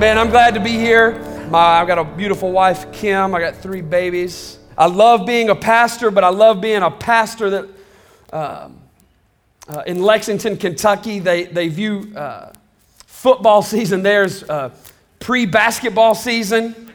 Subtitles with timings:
[0.00, 1.12] Man, I'm glad to be here.
[1.50, 3.34] My, I've got a beautiful wife, Kim.
[3.34, 4.58] I got three babies.
[4.78, 7.68] I love being a pastor, but I love being a pastor that
[8.32, 8.80] um,
[9.68, 12.50] uh, in Lexington, Kentucky, they, they view uh,
[13.06, 14.70] football season there as uh,
[15.18, 16.94] pre basketball season.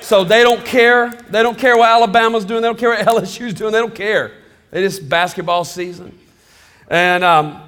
[0.00, 1.10] So they don't care.
[1.30, 2.62] They don't care what Alabama's doing.
[2.62, 3.72] They don't care what LSU's doing.
[3.72, 4.30] They don't care.
[4.70, 6.16] It is basketball season.
[6.88, 7.63] And um,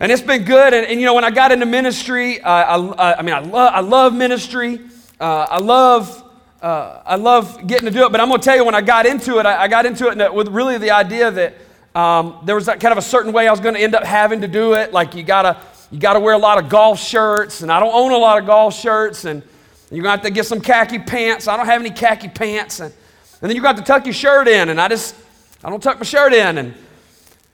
[0.00, 0.74] and it's been good.
[0.74, 3.66] And, and, you know, when I got into ministry, uh, I, I mean, I, lo-
[3.66, 4.80] I love ministry.
[5.20, 6.24] Uh, I love.
[6.62, 8.82] Uh, I love getting to do it, but I'm going to tell you when I
[8.82, 11.54] got into it, I, I got into it with really the idea that
[11.94, 14.04] um, there was that kind of a certain way I was going to end up
[14.04, 14.92] having to do it.
[14.92, 15.56] Like you gotta,
[15.90, 18.44] you gotta wear a lot of golf shirts, and I don't own a lot of
[18.44, 19.42] golf shirts, and
[19.90, 21.48] you're gonna have to get some khaki pants.
[21.48, 22.92] I don't have any khaki pants, and,
[23.40, 25.16] and then you got to tuck your shirt in, and I just,
[25.64, 26.74] I don't tuck my shirt in, and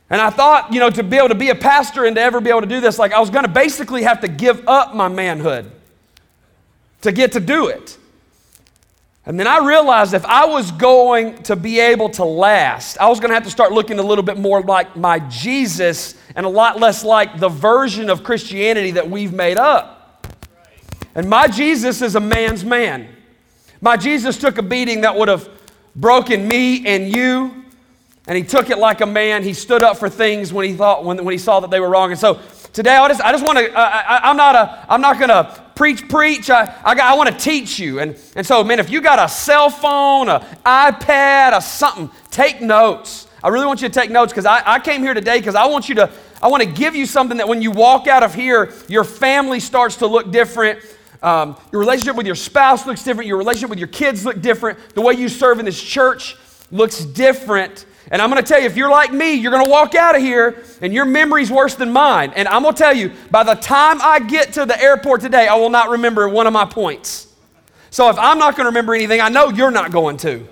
[0.09, 2.41] and I thought, you know, to be able to be a pastor and to ever
[2.41, 4.95] be able to do this, like I was going to basically have to give up
[4.95, 5.71] my manhood
[7.03, 7.99] to get to do it.
[9.25, 13.19] And then I realized if I was going to be able to last, I was
[13.19, 16.49] going to have to start looking a little bit more like my Jesus and a
[16.49, 20.29] lot less like the version of Christianity that we've made up.
[21.17, 23.09] And my Jesus is a man's man.
[23.81, 25.49] My Jesus took a beating that would have
[25.97, 27.65] broken me and you
[28.27, 29.43] and he took it like a man.
[29.43, 31.89] He stood up for things when he thought when, when he saw that they were
[31.89, 32.11] wrong.
[32.11, 32.41] And so
[32.73, 33.73] today, I just I just want to.
[33.73, 34.87] I, am not a.
[34.89, 36.51] I'm not going to preach preach.
[36.51, 38.01] I I, I want to teach you.
[38.01, 42.61] And and so man, if you got a cell phone, a iPad, a something, take
[42.61, 43.29] notes.
[43.45, 45.67] I really want you to take notes because I, I came here today because I
[45.67, 46.11] want you to.
[46.43, 49.61] I want to give you something that when you walk out of here, your family
[49.61, 50.81] starts to look different.
[51.23, 53.27] Um, your relationship with your spouse looks different.
[53.27, 54.79] Your relationship with your kids look different.
[54.95, 56.37] The way you serve in this church
[56.71, 57.87] looks different.
[58.11, 60.15] And I'm going to tell you, if you're like me, you're going to walk out
[60.15, 62.33] of here and your memory's worse than mine.
[62.37, 65.49] And I'm going to tell you, by the time I get to the airport today,
[65.49, 67.27] I will not remember one of my points.
[67.91, 70.47] So if I'm not going to remember anything, I know you're not going to.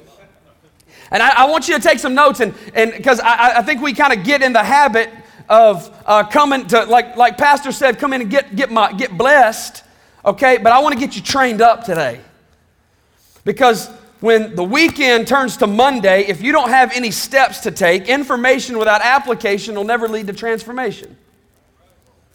[1.11, 3.93] And I, I want you to take some notes, and because I, I, think we
[3.93, 5.11] kind of get in the habit
[5.49, 9.17] of uh, coming to, like, like Pastor said, come in and get, get, my, get
[9.17, 9.85] blessed,
[10.25, 10.57] okay?
[10.57, 12.21] But I want to get you trained up today.
[13.45, 13.91] Because
[14.25, 18.79] when the weekend turns to Monday, if you don't have any steps to take, information
[18.79, 21.15] without application will never lead to transformation.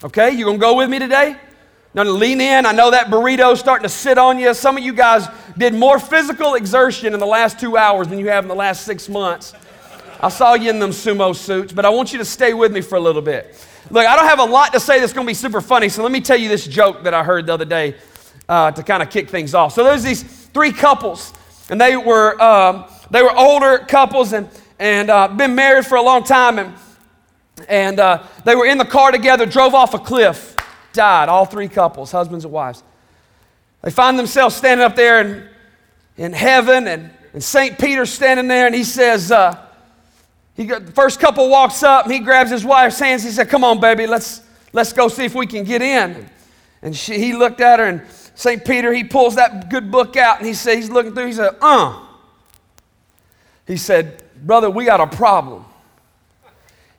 [0.03, 1.35] Okay, you gonna go with me today?
[1.95, 2.67] Now lean in.
[2.67, 4.53] I know that burrito's starting to sit on you.
[4.53, 8.29] Some of you guys did more physical exertion in the last two hours than you
[8.29, 9.55] have in the last six months.
[10.21, 12.81] I saw you in them sumo suits, but I want you to stay with me
[12.81, 13.55] for a little bit.
[13.89, 16.11] Look, I don't have a lot to say that's gonna be super funny, so let
[16.11, 17.95] me tell you this joke that I heard the other day
[18.47, 19.73] uh, to kind of kick things off.
[19.73, 21.33] So there's these three couples
[21.69, 24.49] and they were, um, they were older couples and,
[24.79, 26.59] and uh, been married for a long time.
[26.59, 26.73] And,
[27.67, 30.55] and uh, they were in the car together, drove off a cliff,
[30.93, 32.83] died, all three couples, husbands and wives.
[33.81, 35.47] They find themselves standing up there in,
[36.17, 37.77] in heaven, and, and St.
[37.77, 39.65] Peter's standing there, and he says, uh,
[40.55, 43.23] he got, the first couple walks up, and he grabs his wife's hands.
[43.23, 44.41] He said, Come on, baby, let's,
[44.73, 46.29] let's go see if we can get in.
[46.81, 48.01] And she, he looked at her, and
[48.39, 48.63] St.
[48.63, 51.57] Peter, he pulls that good book out and he says, he's looking through, he said,
[51.59, 52.05] uh.
[53.67, 55.65] He said, Brother, we got a problem.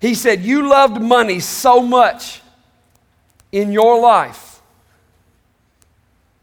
[0.02, 2.42] He said, You loved money so much
[3.52, 4.60] in your life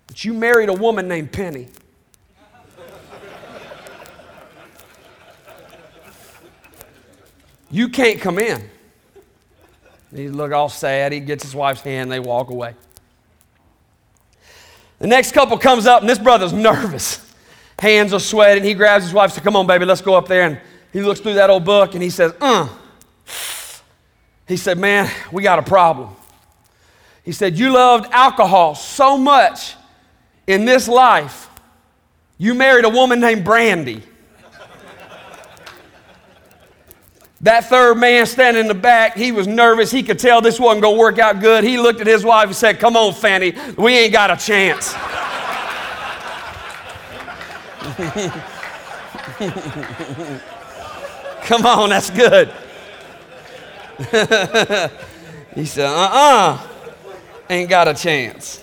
[0.08, 1.68] that you married a woman named Penny.
[7.70, 8.68] You can't come in.
[10.12, 11.12] He look all sad.
[11.12, 12.12] He gets his wife's hand.
[12.12, 12.74] They walk away.
[15.00, 17.24] The next couple comes up, and this brother's nervous.
[17.80, 18.64] Hands are sweating.
[18.64, 20.44] He grabs his wife, says, Come on, baby, let's go up there.
[20.44, 20.60] And
[20.92, 22.68] he looks through that old book and he says, Uh.
[24.48, 26.16] He said, Man, we got a problem.
[27.24, 29.76] He said, You loved alcohol so much
[30.48, 31.50] in this life,
[32.38, 34.02] you married a woman named Brandy.
[37.48, 39.90] That third man standing in the back, he was nervous.
[39.90, 41.64] He could tell this wasn't going to work out good.
[41.64, 44.92] He looked at his wife and said, Come on, Fanny, we ain't got a chance.
[51.48, 52.52] Come on, that's good.
[55.56, 56.68] he said, Uh uh-uh, uh,
[57.50, 58.62] ain't got a chance.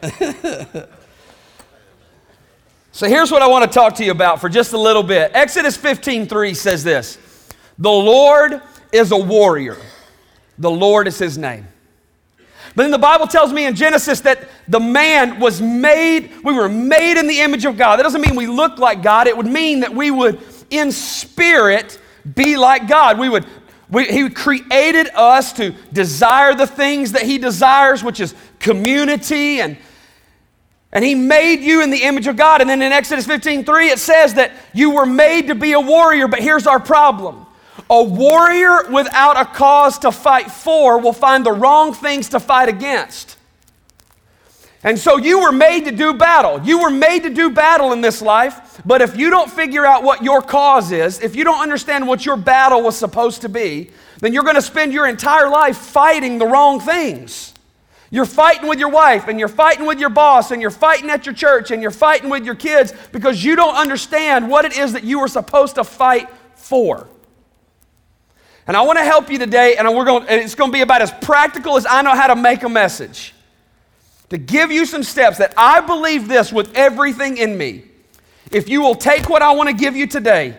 [2.98, 5.30] So here's what I want to talk to you about for just a little bit.
[5.32, 7.16] Exodus 15:3 says this:
[7.78, 8.60] "The Lord
[8.90, 9.76] is a warrior.
[10.58, 11.68] The Lord is his name."
[12.74, 16.68] But then the Bible tells me in Genesis that the man was made, we were
[16.68, 18.00] made in the image of God.
[18.00, 19.28] That doesn't mean we look like God.
[19.28, 22.00] It would mean that we would in spirit
[22.34, 23.16] be like God.
[23.16, 23.46] We would
[23.90, 29.76] We, he created us to desire the things that He desires, which is community and
[30.92, 32.60] and he made you in the image of God.
[32.60, 35.80] And then in Exodus 15 3, it says that you were made to be a
[35.80, 36.28] warrior.
[36.28, 37.46] But here's our problem
[37.90, 42.68] a warrior without a cause to fight for will find the wrong things to fight
[42.68, 43.36] against.
[44.84, 46.60] And so you were made to do battle.
[46.62, 48.80] You were made to do battle in this life.
[48.84, 52.24] But if you don't figure out what your cause is, if you don't understand what
[52.24, 53.90] your battle was supposed to be,
[54.20, 57.54] then you're going to spend your entire life fighting the wrong things.
[58.10, 61.26] You're fighting with your wife, and you're fighting with your boss, and you're fighting at
[61.26, 64.94] your church, and you're fighting with your kids because you don't understand what it is
[64.94, 67.06] that you were supposed to fight for.
[68.66, 71.02] And I want to help you today, and we're going, it's going to be about
[71.02, 73.34] as practical as I know how to make a message.
[74.30, 77.84] To give you some steps that I believe this with everything in me.
[78.50, 80.56] If you will take what I want to give you today,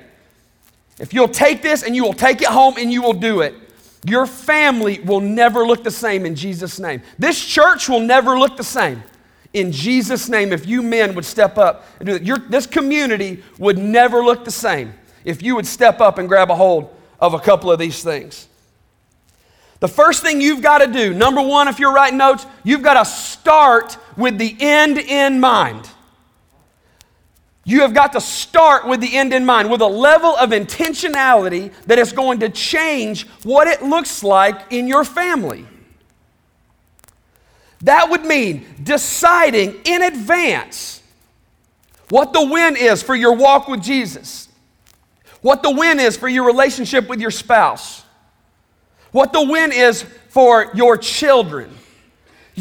[0.99, 3.53] if you'll take this and you will take it home and you will do it,
[4.05, 7.01] your family will never look the same in Jesus' name.
[7.17, 9.03] This church will never look the same
[9.53, 12.23] in Jesus' name if you men would step up and do that.
[12.23, 14.93] Your, this community would never look the same
[15.25, 18.47] if you would step up and grab a hold of a couple of these things.
[19.79, 23.01] The first thing you've got to do, number one, if you're writing notes, you've got
[23.01, 25.89] to start with the end in mind.
[27.65, 31.71] You have got to start with the end in mind, with a level of intentionality
[31.85, 35.67] that is going to change what it looks like in your family.
[37.81, 41.01] That would mean deciding in advance
[42.09, 44.49] what the win is for your walk with Jesus,
[45.41, 48.03] what the win is for your relationship with your spouse,
[49.11, 51.75] what the win is for your children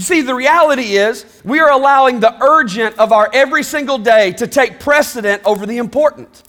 [0.00, 4.46] see, the reality is we are allowing the urgent of our every single day to
[4.46, 6.42] take precedent over the important.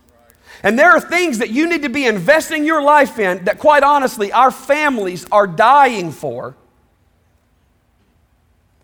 [0.62, 3.84] And there are things that you need to be investing your life in that, quite
[3.84, 6.56] honestly, our families are dying for.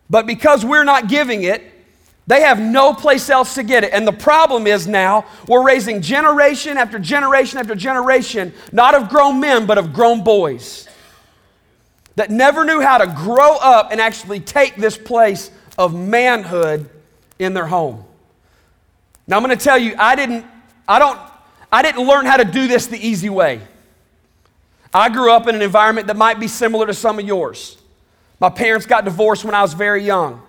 [0.09, 1.63] But because we're not giving it,
[2.27, 3.93] they have no place else to get it.
[3.93, 9.39] And the problem is now we're raising generation after generation after generation, not of grown
[9.39, 10.87] men, but of grown boys
[12.15, 16.89] that never knew how to grow up and actually take this place of manhood
[17.39, 18.03] in their home.
[19.27, 20.45] Now I'm going to tell you, I didn't,
[20.87, 21.19] I don't,
[21.71, 23.61] I didn't learn how to do this the easy way.
[24.93, 27.77] I grew up in an environment that might be similar to some of yours.
[28.39, 30.41] My parents got divorced when I was very young.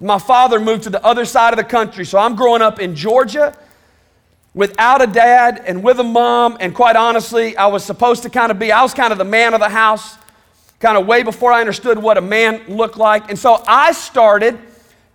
[0.00, 2.96] My father moved to the other side of the country, so I'm growing up in
[2.96, 3.56] Georgia
[4.54, 8.50] without a dad and with a mom, and quite honestly, I was supposed to kind
[8.50, 10.16] of be, I was kind of the man of the house
[10.82, 13.30] kind of way before I understood what a man looked like.
[13.30, 14.58] And so I started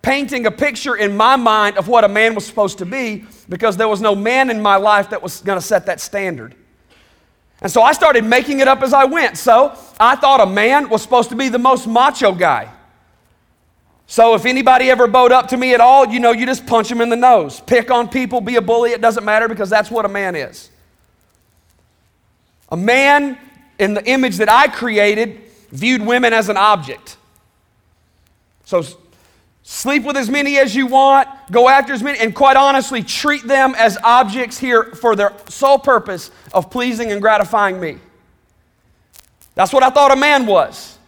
[0.00, 3.76] painting a picture in my mind of what a man was supposed to be because
[3.76, 6.54] there was no man in my life that was going to set that standard.
[7.60, 9.36] And so I started making it up as I went.
[9.36, 12.72] So I thought a man was supposed to be the most macho guy.
[14.06, 16.88] So if anybody ever bowed up to me at all, you know, you just punch
[16.88, 17.60] them in the nose.
[17.60, 20.70] Pick on people, be a bully, it doesn't matter because that's what a man is.
[22.70, 23.36] A man
[23.78, 27.16] in the image that I created viewed women as an object.
[28.64, 28.84] So
[29.62, 33.46] sleep with as many as you want, go after as many, and quite honestly, treat
[33.46, 37.98] them as objects here for their sole purpose of pleasing and gratifying me.
[39.54, 40.98] That's what I thought a man was.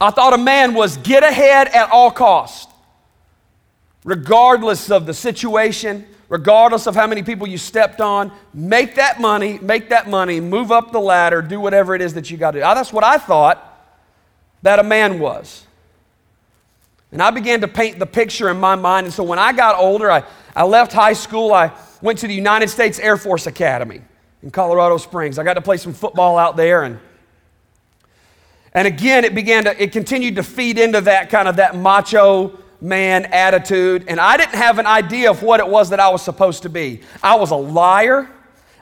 [0.00, 2.70] I thought a man was get ahead at all cost,
[4.04, 9.58] regardless of the situation, regardless of how many people you stepped on, make that money,
[9.60, 12.58] make that money, move up the ladder, do whatever it is that you got to
[12.58, 12.64] do.
[12.64, 13.64] Ah, that's what I thought
[14.62, 15.64] that a man was.
[17.10, 19.06] And I began to paint the picture in my mind.
[19.06, 21.54] And so when I got older, I, I left high school.
[21.54, 24.02] I went to the United States Air Force Academy
[24.42, 25.38] in Colorado Springs.
[25.38, 26.82] I got to play some football out there.
[26.82, 26.98] And,
[28.74, 32.58] and again, it began to, it continued to feed into that kind of that macho
[32.80, 36.22] man attitude, and I didn't have an idea of what it was that I was
[36.22, 37.00] supposed to be.
[37.22, 38.30] I was a liar,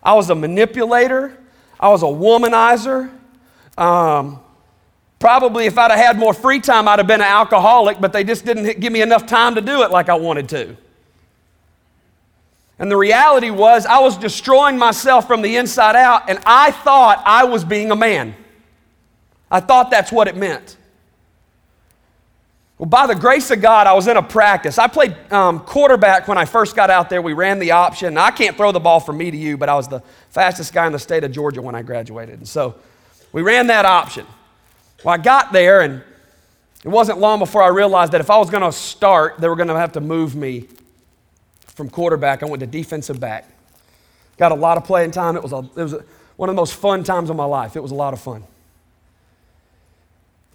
[0.03, 1.37] I was a manipulator,
[1.81, 3.11] I was a womanizer.
[3.79, 4.41] Um,
[5.19, 8.25] probably if I'd have had more free time, I'd have been an alcoholic, but they
[8.25, 10.77] just didn't give me enough time to do it like I wanted to.
[12.79, 17.23] And the reality was, I was destroying myself from the inside out, and I thought
[17.25, 18.35] I was being a man.
[19.51, 20.77] I thought that's what it meant.
[22.79, 24.79] Well, by the grace of God, I was in a practice.
[24.79, 27.23] I played um, quarterback when I first got out there.
[27.23, 28.19] We ran the option.
[28.19, 30.87] I can't throw the ball from me to you, but I was the fastest guy
[30.87, 32.39] in the state of Georgia when I graduated.
[32.39, 32.75] And so
[33.33, 34.27] we ran that option.
[35.03, 36.03] Well, I got there, and
[36.85, 39.57] it wasn't long before I realized that if I was going to start, they were
[39.57, 40.69] going to have to move me
[41.67, 42.43] from quarterback.
[42.43, 43.49] I went to defensive back.
[44.37, 45.37] Got a lot of playing time.
[45.37, 46.05] It was, a, it was a,
[46.37, 47.75] one of the most fun times of my life.
[47.75, 48.45] It was a lot of fun.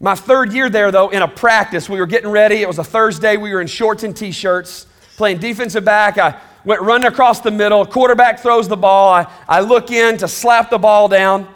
[0.01, 2.55] My third year there, though, in a practice, we were getting ready.
[2.55, 3.37] It was a Thursday.
[3.37, 6.17] We were in shorts and t shirts, playing defensive back.
[6.17, 7.85] I went running across the middle.
[7.85, 9.13] Quarterback throws the ball.
[9.13, 11.47] I, I look in to slap the ball down.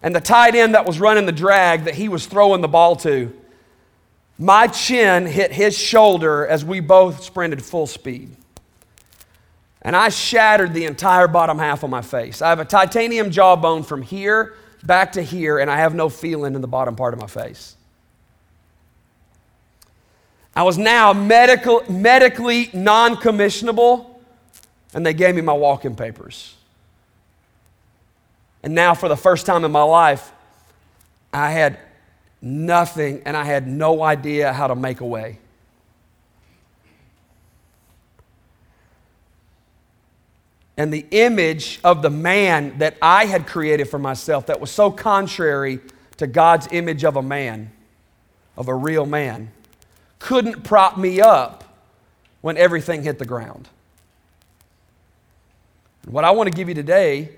[0.00, 2.94] And the tight end that was running the drag that he was throwing the ball
[2.96, 3.32] to,
[4.38, 8.36] my chin hit his shoulder as we both sprinted full speed.
[9.82, 12.42] And I shattered the entire bottom half of my face.
[12.42, 16.54] I have a titanium jawbone from here back to here, and I have no feeling
[16.54, 17.74] in the bottom part of my face.
[20.58, 24.06] I was now medical, medically non commissionable,
[24.92, 26.56] and they gave me my walking papers.
[28.64, 30.32] And now, for the first time in my life,
[31.32, 31.78] I had
[32.42, 35.38] nothing and I had no idea how to make a way.
[40.76, 44.90] And the image of the man that I had created for myself that was so
[44.90, 45.78] contrary
[46.16, 47.70] to God's image of a man,
[48.56, 49.52] of a real man,
[50.18, 51.64] couldn't prop me up
[52.40, 53.68] when everything hit the ground.
[56.06, 57.30] What I want to give you today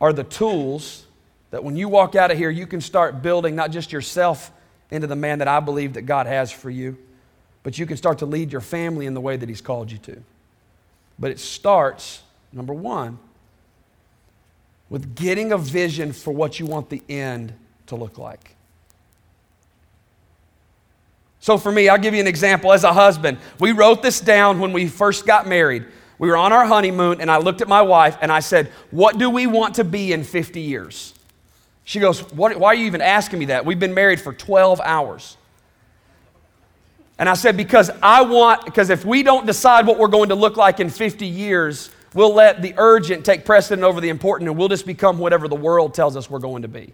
[0.00, 1.04] are the tools
[1.50, 4.50] that when you walk out of here, you can start building not just yourself
[4.90, 6.96] into the man that I believe that God has for you,
[7.62, 9.98] but you can start to lead your family in the way that He's called you
[9.98, 10.22] to.
[11.18, 13.18] But it starts, number one,
[14.88, 17.52] with getting a vision for what you want the end
[17.86, 18.56] to look like.
[21.42, 22.72] So, for me, I'll give you an example.
[22.72, 25.84] As a husband, we wrote this down when we first got married.
[26.20, 29.18] We were on our honeymoon, and I looked at my wife and I said, What
[29.18, 31.14] do we want to be in 50 years?
[31.82, 33.66] She goes, Why are you even asking me that?
[33.66, 35.36] We've been married for 12 hours.
[37.18, 40.36] And I said, Because I want, because if we don't decide what we're going to
[40.36, 44.56] look like in 50 years, we'll let the urgent take precedent over the important, and
[44.56, 46.92] we'll just become whatever the world tells us we're going to be.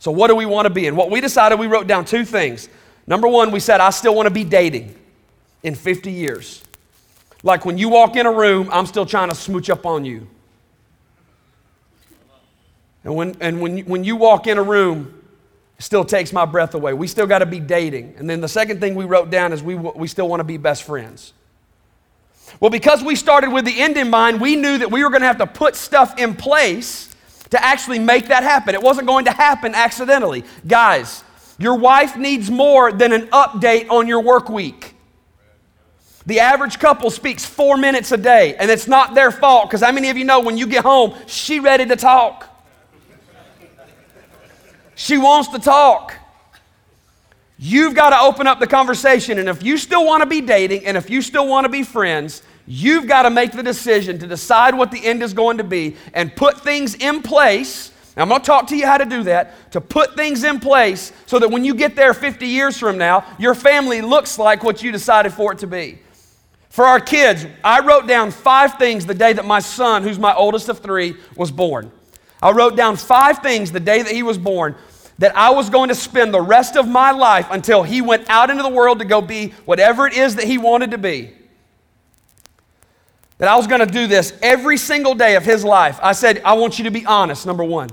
[0.00, 0.88] So, what do we want to be?
[0.88, 2.68] And what we decided, we wrote down two things.
[3.08, 4.94] Number one, we said, I still want to be dating
[5.62, 6.62] in 50 years.
[7.42, 10.26] Like when you walk in a room, I'm still trying to smooch up on you.
[13.04, 15.24] And when, and when, when you walk in a room,
[15.78, 16.92] still takes my breath away.
[16.92, 18.14] We still got to be dating.
[18.18, 20.58] And then the second thing we wrote down is we, we still want to be
[20.58, 21.32] best friends.
[22.60, 25.22] Well, because we started with the end in mind, we knew that we were going
[25.22, 27.08] to have to put stuff in place
[27.50, 28.74] to actually make that happen.
[28.74, 30.44] It wasn't going to happen accidentally.
[30.66, 31.24] Guys,
[31.58, 34.94] your wife needs more than an update on your work week.
[36.26, 39.92] The average couple speaks four minutes a day, and it's not their fault because how
[39.92, 42.48] many of you know when you get home, she ready to talk?
[44.94, 46.14] She wants to talk.
[47.58, 50.86] You've got to open up the conversation, and if you still want to be dating
[50.86, 54.26] and if you still want to be friends, you've got to make the decision to
[54.26, 57.90] decide what the end is going to be and put things in place.
[58.22, 61.12] I'm going to talk to you how to do that, to put things in place
[61.26, 64.82] so that when you get there 50 years from now, your family looks like what
[64.82, 65.98] you decided for it to be.
[66.70, 70.34] For our kids, I wrote down five things the day that my son, who's my
[70.34, 71.90] oldest of three, was born.
[72.42, 74.76] I wrote down five things the day that he was born
[75.18, 78.50] that I was going to spend the rest of my life until he went out
[78.50, 81.32] into the world to go be whatever it is that he wanted to be.
[83.38, 85.98] That I was going to do this every single day of his life.
[86.02, 87.90] I said, I want you to be honest, number one.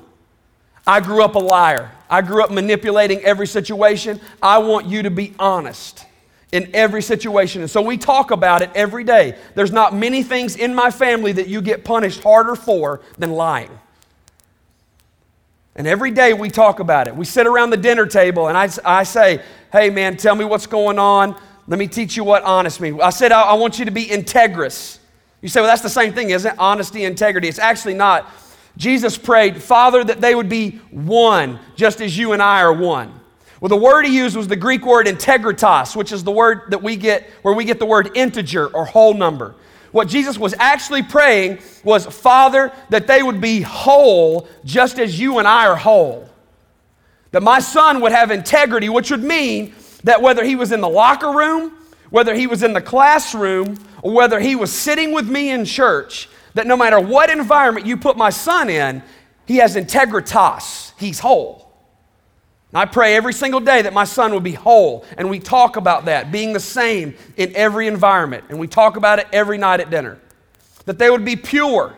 [0.88, 1.92] I grew up a liar.
[2.10, 4.20] I grew up manipulating every situation.
[4.42, 6.06] I want you to be honest
[6.51, 7.62] in every situation.
[7.62, 9.38] And so we talk about it every day.
[9.56, 13.72] There's not many things in my family that you get punished harder for than lying.
[15.75, 17.15] And every day we talk about it.
[17.15, 20.68] We sit around the dinner table and I, I say, hey man, tell me what's
[20.68, 21.36] going on.
[21.68, 23.01] Let me teach you what honest means.
[23.01, 25.00] I said, I, I want you to be integrous.
[25.42, 26.58] You say, well, that's the same thing, isn't it?
[26.60, 27.48] Honesty, integrity.
[27.48, 28.32] It's actually not.
[28.77, 33.20] Jesus prayed, Father, that they would be one, just as you and I are one.
[33.62, 36.84] Well, the word he used was the Greek word integritas, which is the word that
[36.84, 39.55] we get, where we get the word integer or whole number.
[39.91, 45.39] What Jesus was actually praying was, Father, that they would be whole just as you
[45.39, 46.29] and I are whole.
[47.32, 50.89] That my son would have integrity, which would mean that whether he was in the
[50.89, 51.77] locker room,
[52.10, 56.29] whether he was in the classroom, or whether he was sitting with me in church,
[56.55, 59.03] that no matter what environment you put my son in,
[59.45, 60.93] he has integritas.
[60.97, 61.65] He's whole.
[62.74, 65.05] I pray every single day that my son will be whole.
[65.17, 68.43] And we talk about that being the same in every environment.
[68.50, 70.19] And we talk about it every night at dinner.
[70.83, 71.95] That they would be pure.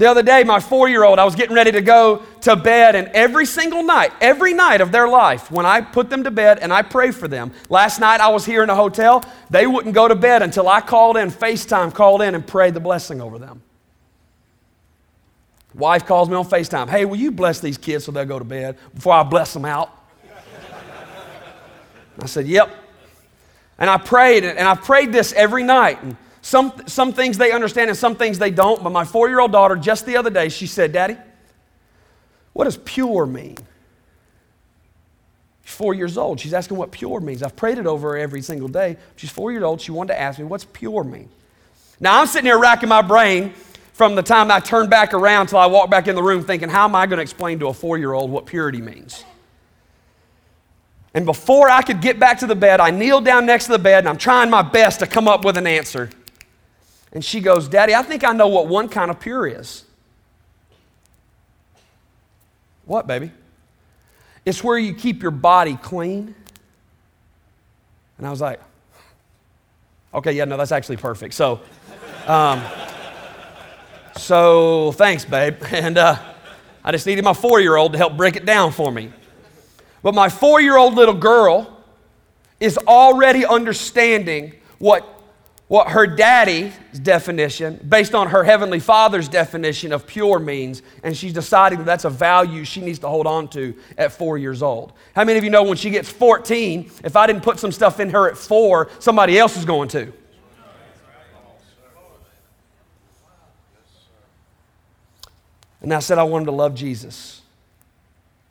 [0.00, 2.94] The other day, my four year old, I was getting ready to go to bed,
[2.94, 6.58] and every single night, every night of their life, when I put them to bed
[6.60, 9.94] and I pray for them, last night I was here in a hotel, they wouldn't
[9.94, 13.38] go to bed until I called in, FaceTime called in, and prayed the blessing over
[13.38, 13.60] them.
[15.74, 16.88] Wife calls me on FaceTime.
[16.88, 19.66] Hey, will you bless these kids so they'll go to bed before I bless them
[19.66, 19.94] out?
[22.18, 22.74] I said, Yep.
[23.78, 26.02] And I prayed, and I prayed this every night.
[26.02, 28.82] And some, some things they understand and some things they don't.
[28.82, 31.16] But my four year old daughter, just the other day, she said, Daddy,
[32.52, 33.56] what does pure mean?
[35.64, 36.40] She's four years old.
[36.40, 37.42] She's asking what pure means.
[37.42, 38.96] I've prayed it over her every single day.
[39.16, 39.80] She's four years old.
[39.80, 41.28] She wanted to ask me, What's pure mean?
[42.00, 43.52] Now I'm sitting here racking my brain
[43.92, 46.70] from the time I turned back around till I walked back in the room thinking,
[46.70, 49.24] How am I going to explain to a four year old what purity means?
[51.12, 53.78] And before I could get back to the bed, I kneeled down next to the
[53.78, 56.08] bed and I'm trying my best to come up with an answer.
[57.12, 59.84] And she goes, Daddy, I think I know what one kind of pure is.
[62.84, 63.32] What, baby?
[64.44, 66.34] It's where you keep your body clean.
[68.18, 68.60] And I was like,
[70.14, 71.34] okay, yeah, no, that's actually perfect.
[71.34, 71.60] So,
[72.26, 72.62] um,
[74.16, 75.56] so thanks, babe.
[75.72, 76.18] And uh,
[76.84, 79.12] I just needed my four year old to help break it down for me.
[80.02, 81.76] But my four year old little girl
[82.58, 85.19] is already understanding what
[85.70, 91.32] what her daddy's definition, based on her heavenly father's definition of pure means, and she's
[91.32, 94.92] deciding that that's a value she needs to hold on to at four years old.
[95.14, 98.00] How many of you know when she gets 14, if I didn't put some stuff
[98.00, 100.12] in her at four, somebody else is going to?
[105.82, 107.42] And I said I wanted to love Jesus.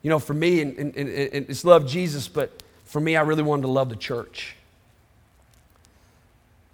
[0.03, 3.43] You know, for me, and, and, and it's love Jesus, but for me, I really
[3.43, 4.55] wanted to love the church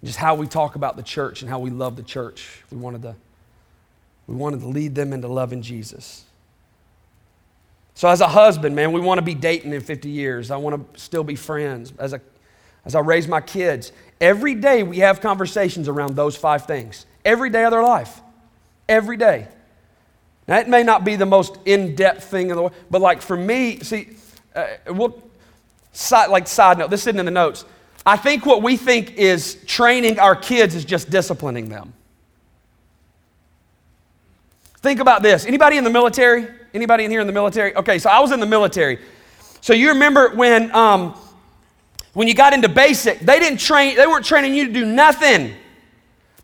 [0.04, 2.62] just how we talk about the church and how we love the church.
[2.70, 3.14] We wanted to,
[4.26, 6.24] we wanted to lead them into loving Jesus.
[7.94, 10.50] So, as a husband, man, we want to be dating in 50 years.
[10.50, 11.94] I want to still be friends.
[11.98, 12.20] As, a,
[12.84, 17.06] as I raise my kids, every day we have conversations around those five things.
[17.24, 18.20] Every day of their life.
[18.86, 19.48] Every day.
[20.46, 23.22] Now, it may not be the most in depth thing in the world, but like
[23.22, 24.10] for me, see,
[24.54, 25.22] uh, we'll,
[25.92, 27.64] side, like side note, this isn't in the notes.
[28.06, 31.92] I think what we think is training our kids is just disciplining them.
[34.78, 35.44] Think about this.
[35.44, 36.46] Anybody in the military?
[36.72, 37.74] Anybody in here in the military?
[37.74, 39.00] Okay, so I was in the military.
[39.60, 41.14] So you remember when um,
[42.12, 45.52] when you got into basic, they didn't train, they weren't training you to do nothing.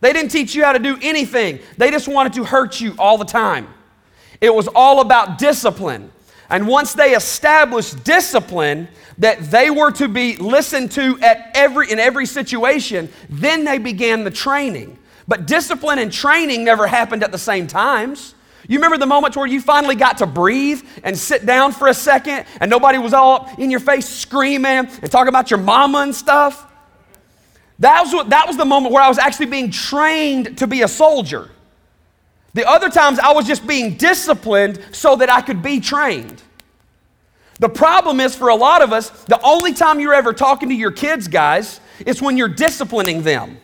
[0.01, 1.61] They didn't teach you how to do anything.
[1.79, 3.69] They just wanted to hurt you all the time.
[4.41, 6.11] It was all about discipline.
[6.53, 8.87] And once they established discipline,
[9.19, 14.23] that they were to be listened to at every, in every situation, then they began
[14.23, 14.99] the training.
[15.27, 18.35] But discipline and training never happened at the same times.
[18.69, 21.95] You remember the moments where you finally got to breathe and sit down for a
[21.95, 26.15] second and nobody was all in your face screaming and talking about your mama and
[26.15, 26.71] stuff?
[27.79, 30.83] That was, what, that was the moment where I was actually being trained to be
[30.83, 31.51] a soldier.
[32.55, 36.43] The other times I was just being disciplined so that I could be trained.
[37.59, 40.75] The problem is for a lot of us, the only time you're ever talking to
[40.75, 43.59] your kids, guys, is when you're disciplining them.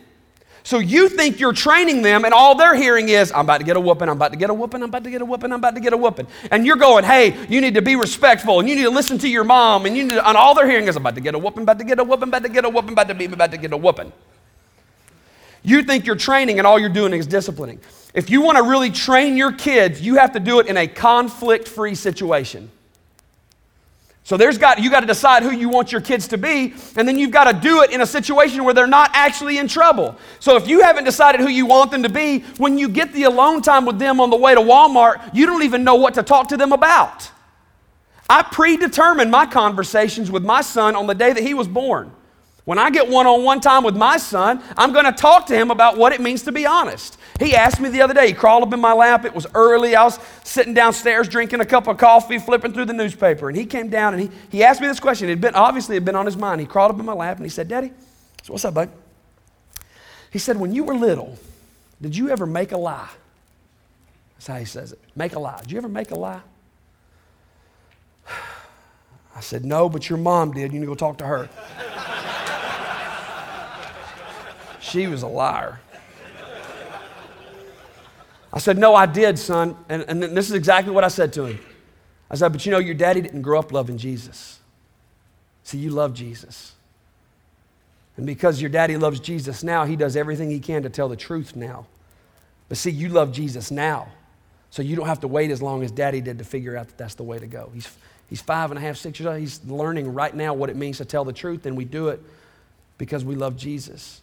[0.62, 3.76] So you think you're training them, and all they're hearing is, I'm about to get
[3.78, 5.58] a whooping, I'm about to get a whooping, I'm about to get a whooping, I'm
[5.58, 6.26] about to get a whooping.
[6.50, 9.28] And you're going, hey, you need to be respectful, and you need to listen to
[9.28, 11.34] your mom, and you need to, and all they're hearing is, I'm about to get
[11.34, 13.24] a whooping, about to get a whooping, about to get a whooping, about to be
[13.24, 14.12] about to get a whooping.
[15.62, 17.80] You think you're training, and all you're doing is disciplining.
[18.14, 20.86] If you want to really train your kids, you have to do it in a
[20.86, 22.70] conflict free situation.
[24.28, 27.08] So there's got you got to decide who you want your kids to be, and
[27.08, 30.16] then you've got to do it in a situation where they're not actually in trouble.
[30.38, 33.22] So if you haven't decided who you want them to be, when you get the
[33.22, 36.22] alone time with them on the way to Walmart, you don't even know what to
[36.22, 37.30] talk to them about.
[38.28, 42.12] I predetermined my conversations with my son on the day that he was born.
[42.68, 45.56] When I get one on one time with my son, I'm going to talk to
[45.56, 47.16] him about what it means to be honest.
[47.40, 49.24] He asked me the other day, he crawled up in my lap.
[49.24, 49.96] It was early.
[49.96, 53.48] I was sitting downstairs drinking a cup of coffee, flipping through the newspaper.
[53.48, 55.28] And he came down and he, he asked me this question.
[55.28, 56.60] It had been, obviously, it had been on his mind.
[56.60, 57.90] He crawled up in my lap and he said, Daddy,
[58.42, 58.90] so what's up, bud?
[60.30, 61.38] He said, When you were little,
[62.02, 63.08] did you ever make a lie?
[64.34, 65.00] That's how he says it.
[65.16, 65.58] Make a lie.
[65.62, 66.42] Did you ever make a lie?
[68.28, 70.70] I said, No, but your mom did.
[70.70, 71.48] You need to go talk to her.
[74.88, 75.80] She was a liar.
[78.52, 79.76] I said, No, I did, son.
[79.88, 81.60] And, and this is exactly what I said to him.
[82.30, 84.58] I said, But you know, your daddy didn't grow up loving Jesus.
[85.64, 86.72] See, you love Jesus.
[88.16, 91.16] And because your daddy loves Jesus now, he does everything he can to tell the
[91.16, 91.86] truth now.
[92.68, 94.08] But see, you love Jesus now.
[94.70, 96.98] So you don't have to wait as long as daddy did to figure out that
[96.98, 97.70] that's the way to go.
[97.72, 97.88] He's,
[98.28, 99.38] he's five and a half, six years old.
[99.38, 102.20] He's learning right now what it means to tell the truth, and we do it
[102.98, 104.20] because we love Jesus.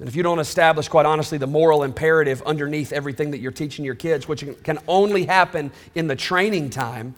[0.00, 3.84] And if you don't establish, quite honestly, the moral imperative underneath everything that you're teaching
[3.84, 7.14] your kids, which can only happen in the training time,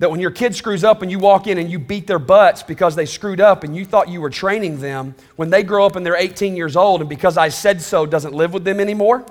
[0.00, 2.64] that when your kid screws up and you walk in and you beat their butts
[2.64, 5.94] because they screwed up and you thought you were training them, when they grow up
[5.94, 9.24] and they're 18 years old and because I said so doesn't live with them anymore,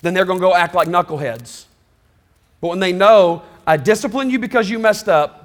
[0.00, 1.66] then they're going to go act like knuckleheads.
[2.60, 5.38] But when they know, I discipline you because you messed up,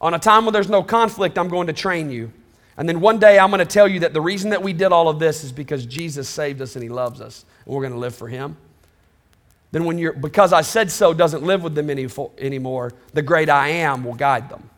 [0.00, 2.32] on a time when there's no conflict, I'm going to train you.
[2.76, 4.92] And then one day I'm going to tell you that the reason that we did
[4.92, 7.92] all of this is because Jesus saved us and he loves us, and we're going
[7.92, 8.56] to live for him.
[9.70, 12.08] Then when you're, because I said so doesn't live with them any,
[12.38, 14.70] anymore, the great I am will guide them.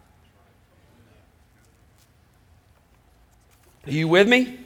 [3.87, 4.59] Are you with me?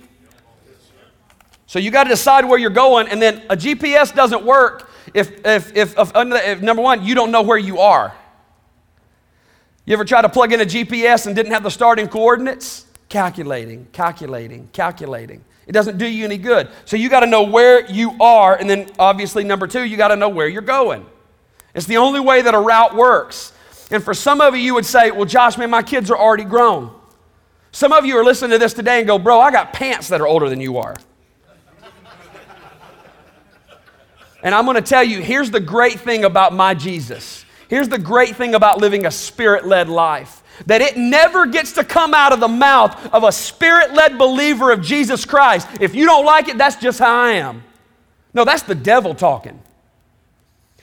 [1.66, 5.44] So you got to decide where you're going, and then a GPS doesn't work if,
[5.44, 8.14] if, if, if, if, number one, you don't know where you are.
[9.84, 12.86] You ever try to plug in a GPS and didn't have the starting coordinates?
[13.10, 15.44] Calculating, calculating, calculating.
[15.66, 16.68] It doesn't do you any good.
[16.86, 20.08] So you got to know where you are, and then obviously, number two, you got
[20.08, 21.04] to know where you're going.
[21.74, 23.52] It's the only way that a route works.
[23.90, 26.44] And for some of you, you would say, Well, Josh, man, my kids are already
[26.44, 26.94] grown.
[27.72, 30.20] Some of you are listening to this today and go, Bro, I got pants that
[30.20, 30.96] are older than you are.
[34.42, 37.44] and I'm going to tell you here's the great thing about my Jesus.
[37.68, 41.84] Here's the great thing about living a spirit led life that it never gets to
[41.84, 45.68] come out of the mouth of a spirit led believer of Jesus Christ.
[45.80, 47.62] If you don't like it, that's just how I am.
[48.34, 49.60] No, that's the devil talking.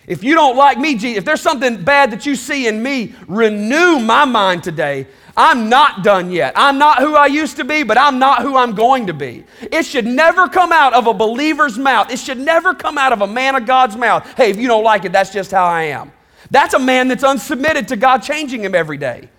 [0.07, 3.99] If you don't like me, if there's something bad that you see in me, renew
[3.99, 5.07] my mind today.
[5.35, 6.53] I'm not done yet.
[6.55, 9.43] I'm not who I used to be, but I'm not who I'm going to be.
[9.61, 12.09] It should never come out of a believer's mouth.
[12.09, 14.25] It should never come out of a man of God's mouth.
[14.35, 16.11] Hey, if you don't like it, that's just how I am.
[16.49, 19.29] That's a man that's unsubmitted to God changing him every day.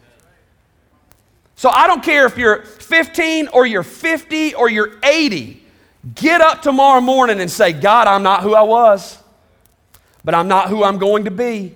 [1.58, 5.60] So I don't care if you're 15 or you're 50 or you're 80.
[6.14, 9.18] Get up tomorrow morning and say, God, I'm not who I was,
[10.22, 11.74] but I'm not who I'm going to be.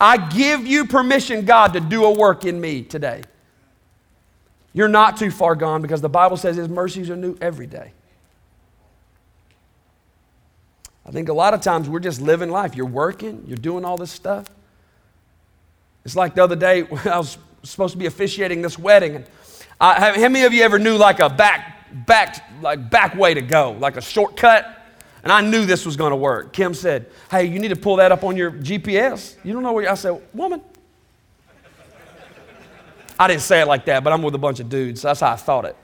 [0.00, 3.22] I give you permission, God, to do a work in me today.
[4.72, 7.92] You're not too far gone because the Bible says His mercies are new every day.
[11.06, 12.74] I think a lot of times we're just living life.
[12.74, 14.46] You're working, you're doing all this stuff.
[16.04, 19.16] It's like the other day, when I was supposed to be officiating this wedding.
[19.16, 19.28] And
[19.80, 23.76] how many of you ever knew like a back, back, like back way to go,
[23.78, 24.76] like a shortcut?
[25.22, 26.52] And I knew this was going to work.
[26.52, 29.36] Kim said, "Hey, you need to pull that up on your GPS.
[29.44, 30.62] You don't know where." I said, "Woman."
[33.18, 35.02] I didn't say it like that, but I'm with a bunch of dudes.
[35.02, 35.76] So that's how I thought it.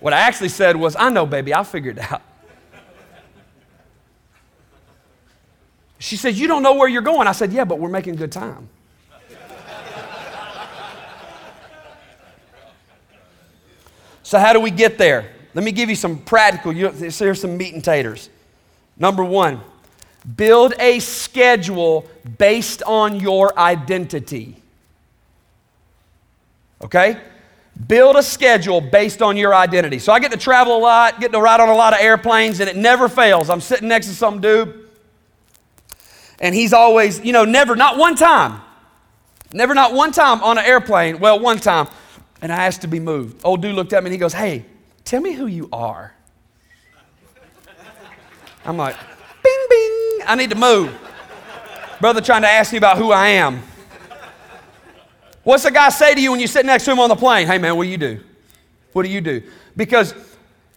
[0.00, 1.54] what I actually said was, "I know, baby.
[1.54, 2.22] I figured it out."
[5.98, 7.26] She said, You don't know where you're going.
[7.26, 8.68] I said, Yeah, but we're making good time.
[14.22, 15.32] so, how do we get there?
[15.54, 18.30] Let me give you some practical, here's some meat and taters.
[18.96, 19.60] Number one,
[20.36, 22.06] build a schedule
[22.38, 24.56] based on your identity.
[26.82, 27.18] Okay?
[27.88, 29.98] Build a schedule based on your identity.
[29.98, 32.60] So I get to travel a lot, get to ride on a lot of airplanes,
[32.60, 33.50] and it never fails.
[33.50, 34.87] I'm sitting next to some dude
[36.40, 38.60] and he's always, you know, never, not one time,
[39.52, 41.18] never, not one time on an airplane.
[41.18, 41.88] Well, one time,
[42.40, 43.40] and I asked to be moved.
[43.44, 44.64] Old dude looked at me and he goes, Hey,
[45.04, 46.14] tell me who you are.
[48.64, 48.96] I'm like,
[49.42, 50.96] Bing, bing, I need to move.
[52.00, 53.62] Brother trying to ask me about who I am.
[55.42, 57.46] What's the guy say to you when you sit next to him on the plane?
[57.46, 58.20] Hey, man, what do you do?
[58.92, 59.42] What do you do?
[59.76, 60.14] Because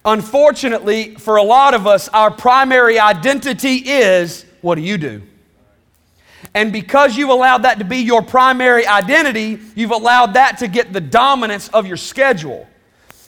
[0.05, 5.21] unfortunately, for a lot of us, our primary identity is what do you do?
[6.53, 10.91] And because you've allowed that to be your primary identity, you've allowed that to get
[10.93, 12.67] the dominance of your schedule.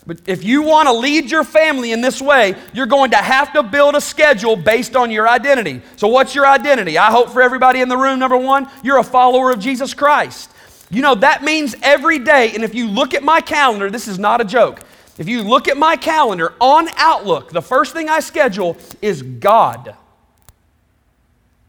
[0.06, 3.54] But if you want to lead your family in this way, you're going to have
[3.54, 5.80] to build a schedule based on your identity.
[5.96, 6.98] So, what's your identity?
[6.98, 10.50] I hope for everybody in the room, number one, you're a follower of Jesus Christ.
[10.90, 14.18] You know, that means every day, and if you look at my calendar, this is
[14.18, 14.80] not a joke.
[15.16, 19.96] If you look at my calendar on Outlook, the first thing I schedule is God.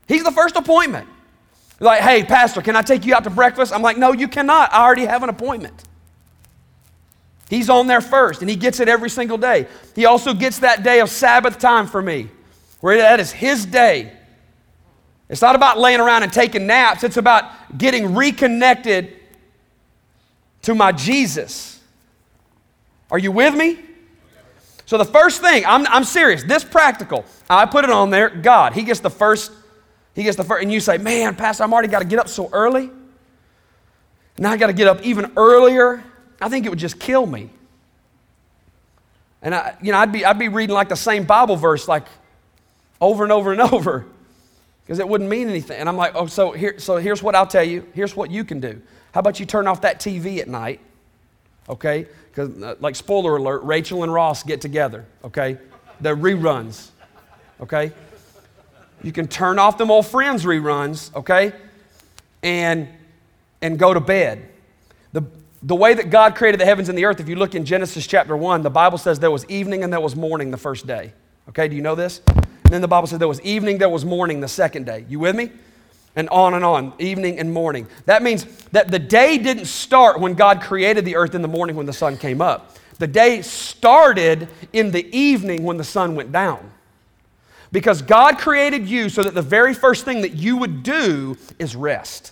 [0.08, 1.08] He's the first appointment.
[1.80, 3.74] Like, hey, Pastor, can I take you out to breakfast?
[3.74, 4.74] I'm like, no, you cannot.
[4.74, 5.84] I already have an appointment.
[7.50, 9.68] He's on there first, and he gets it every single day.
[9.94, 12.30] He also gets that day of Sabbath time for me,
[12.80, 14.12] where that is his day.
[15.30, 19.14] It's not about laying around and taking naps, it's about getting reconnected
[20.64, 21.80] to my Jesus.
[23.12, 23.80] Are you with me?
[24.88, 28.74] So, the first thing, I'm, I'm serious, this practical, I put it on there, God.
[28.74, 29.52] He gets the first
[30.16, 32.30] he gets the first, and you say, Man, Pastor, I'm already got to get up
[32.30, 32.90] so early.
[34.38, 36.04] Now I got to get up even earlier.
[36.42, 37.50] I think it would just kill me.
[39.42, 42.08] And I, you know, I'd be, I'd be reading like the same Bible verse like
[43.00, 44.06] over and over and over
[44.86, 45.80] because it wouldn't mean anything.
[45.80, 47.88] And I'm like, oh, so, here, so here's what I'll tell you.
[47.94, 48.82] Here's what you can do.
[49.14, 50.80] How about you turn off that TV at night?
[51.68, 52.08] Okay?
[52.30, 55.06] Because, uh, like, spoiler alert, Rachel and Ross get together.
[55.24, 55.58] Okay?
[56.02, 56.90] The reruns.
[57.62, 57.92] Okay?
[59.06, 61.16] You can turn off them old friends reruns.
[61.16, 61.54] Okay?
[62.42, 62.88] And,
[63.62, 64.50] and go to bed.
[65.14, 65.24] The,
[65.62, 68.08] the way that God created the heavens and the earth, if you look in Genesis
[68.08, 71.14] chapter 1, the Bible says there was evening and there was morning the first day.
[71.50, 72.22] Okay, do you know this?
[72.26, 75.06] And then the Bible says there was evening, there was morning the second day.
[75.08, 75.52] You with me?
[76.16, 77.88] And on and on, evening and morning.
[78.06, 81.76] That means that the day didn't start when God created the earth in the morning
[81.76, 82.76] when the sun came up.
[82.98, 86.72] The day started in the evening when the sun went down.
[87.76, 91.76] Because God created you so that the very first thing that you would do is
[91.76, 92.32] rest.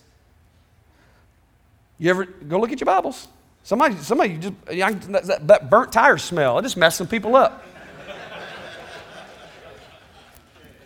[1.99, 3.27] You ever go look at your Bibles?
[3.61, 6.59] Somebody, somebody just that, that burnt tire smell.
[6.59, 7.61] It just some people up.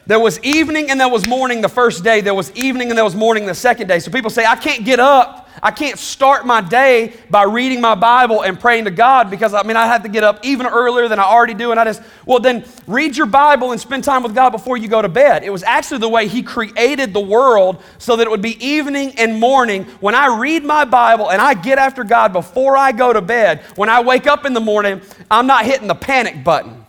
[0.08, 2.22] There was evening and there was morning the first day.
[2.22, 4.00] There was evening and there was morning the second day.
[4.00, 5.47] So people say, I can't get up.
[5.62, 9.64] I can't start my day by reading my Bible and praying to God because I
[9.64, 11.72] mean, I have to get up even earlier than I already do.
[11.72, 14.88] And I just, well, then read your Bible and spend time with God before you
[14.88, 15.44] go to bed.
[15.44, 19.14] It was actually the way He created the world so that it would be evening
[19.18, 19.86] and morning.
[20.00, 23.62] When I read my Bible and I get after God before I go to bed,
[23.76, 26.86] when I wake up in the morning, I'm not hitting the panic button.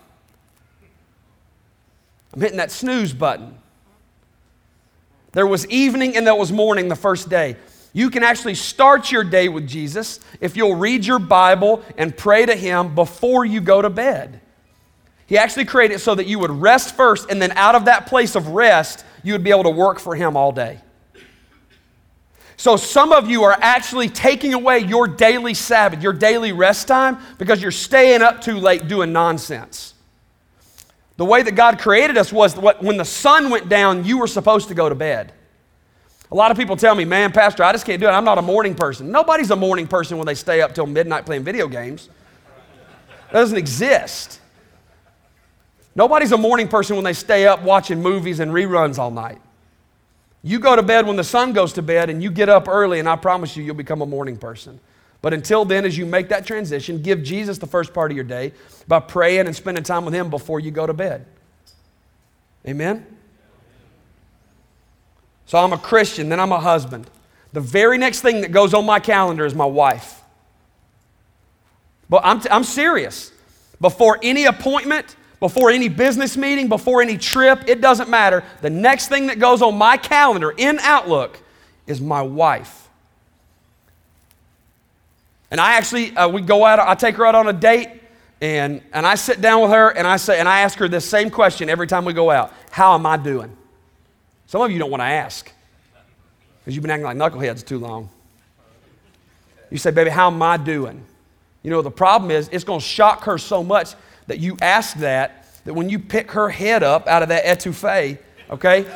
[2.34, 3.58] I'm hitting that snooze button.
[5.32, 7.56] There was evening and there was morning the first day.
[7.92, 12.46] You can actually start your day with Jesus if you'll read your Bible and pray
[12.46, 14.40] to Him before you go to bed.
[15.26, 18.06] He actually created it so that you would rest first, and then out of that
[18.06, 20.80] place of rest, you would be able to work for Him all day.
[22.56, 27.18] So, some of you are actually taking away your daily Sabbath, your daily rest time,
[27.38, 29.94] because you're staying up too late doing nonsense.
[31.18, 34.68] The way that God created us was when the sun went down, you were supposed
[34.68, 35.32] to go to bed.
[36.30, 38.10] A lot of people tell me, man, Pastor, I just can't do it.
[38.10, 39.10] I'm not a morning person.
[39.10, 42.10] Nobody's a morning person when they stay up till midnight playing video games.
[43.32, 44.40] That doesn't exist.
[45.94, 49.40] Nobody's a morning person when they stay up watching movies and reruns all night.
[50.42, 53.00] You go to bed when the sun goes to bed and you get up early,
[53.00, 54.78] and I promise you, you'll become a morning person.
[55.20, 58.24] But until then, as you make that transition, give Jesus the first part of your
[58.24, 58.52] day
[58.86, 61.26] by praying and spending time with Him before you go to bed.
[62.66, 63.17] Amen?
[65.48, 67.08] So I'm a Christian, then I'm a husband.
[67.54, 70.22] The very next thing that goes on my calendar is my wife.
[72.10, 73.32] But I'm, t- I'm serious.
[73.80, 78.44] Before any appointment, before any business meeting, before any trip, it doesn't matter.
[78.60, 81.40] The next thing that goes on my calendar in Outlook
[81.86, 82.86] is my wife.
[85.50, 87.88] And I actually, uh, we go out, I take her out on a date,
[88.42, 91.06] and, and I sit down with her and I say, and I ask her this
[91.06, 93.56] same question every time we go out How am I doing?
[94.48, 95.52] Some of you don't want to ask
[96.58, 98.08] because you've been acting like knuckleheads too long.
[99.70, 101.04] You say, Baby, how am I doing?
[101.62, 103.94] You know, the problem is it's going to shock her so much
[104.26, 108.16] that you ask that, that when you pick her head up out of that etouffee,
[108.48, 108.90] okay,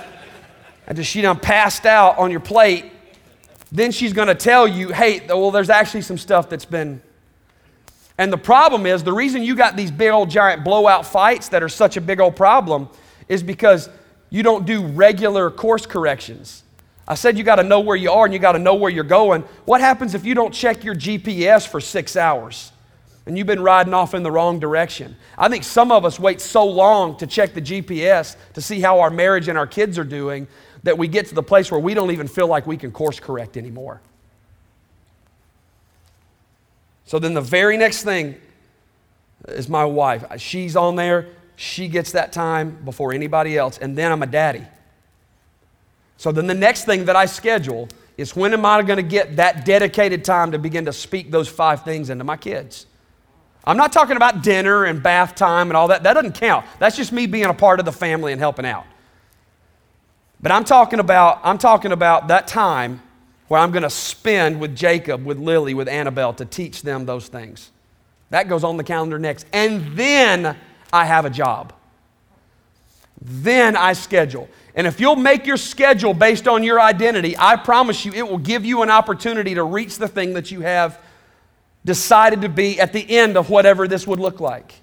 [0.86, 2.90] and just she done passed out on your plate,
[3.70, 7.02] then she's going to tell you, hey, well, there's actually some stuff that's been.
[8.16, 11.62] And the problem is, the reason you got these big old giant blowout fights that
[11.62, 12.88] are such a big old problem
[13.28, 13.90] is because
[14.32, 16.62] you don't do regular course corrections.
[17.06, 18.90] I said you got to know where you are and you got to know where
[18.90, 19.42] you're going.
[19.66, 22.72] What happens if you don't check your GPS for six hours
[23.26, 25.16] and you've been riding off in the wrong direction?
[25.36, 29.00] I think some of us wait so long to check the GPS to see how
[29.00, 30.48] our marriage and our kids are doing
[30.82, 33.20] that we get to the place where we don't even feel like we can course
[33.20, 34.00] correct anymore.
[37.04, 38.36] So then the very next thing
[39.46, 40.24] is my wife.
[40.38, 41.28] She's on there,
[41.62, 44.66] she gets that time before anybody else, and then I'm a daddy.
[46.16, 49.36] So then the next thing that I schedule is when am I going to get
[49.36, 52.86] that dedicated time to begin to speak those five things into my kids?
[53.64, 56.02] I'm not talking about dinner and bath time and all that.
[56.02, 56.66] That doesn't count.
[56.80, 58.84] That's just me being a part of the family and helping out.
[60.40, 63.00] But I'm talking about, I'm talking about that time
[63.46, 67.28] where I'm going to spend with Jacob, with Lily, with Annabelle to teach them those
[67.28, 67.70] things.
[68.30, 69.46] That goes on the calendar next.
[69.52, 70.56] And then
[70.92, 71.72] I have a job.
[73.20, 74.48] Then I schedule.
[74.74, 78.38] And if you'll make your schedule based on your identity, I promise you it will
[78.38, 80.98] give you an opportunity to reach the thing that you have
[81.84, 84.74] decided to be at the end of whatever this would look like.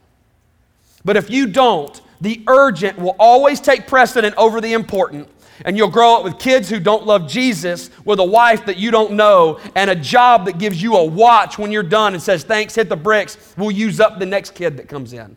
[1.03, 5.27] But if you don't, the urgent will always take precedent over the important.
[5.65, 8.91] And you'll grow up with kids who don't love Jesus, with a wife that you
[8.91, 12.43] don't know, and a job that gives you a watch when you're done and says,
[12.43, 13.37] Thanks, hit the bricks.
[13.57, 15.35] We'll use up the next kid that comes in.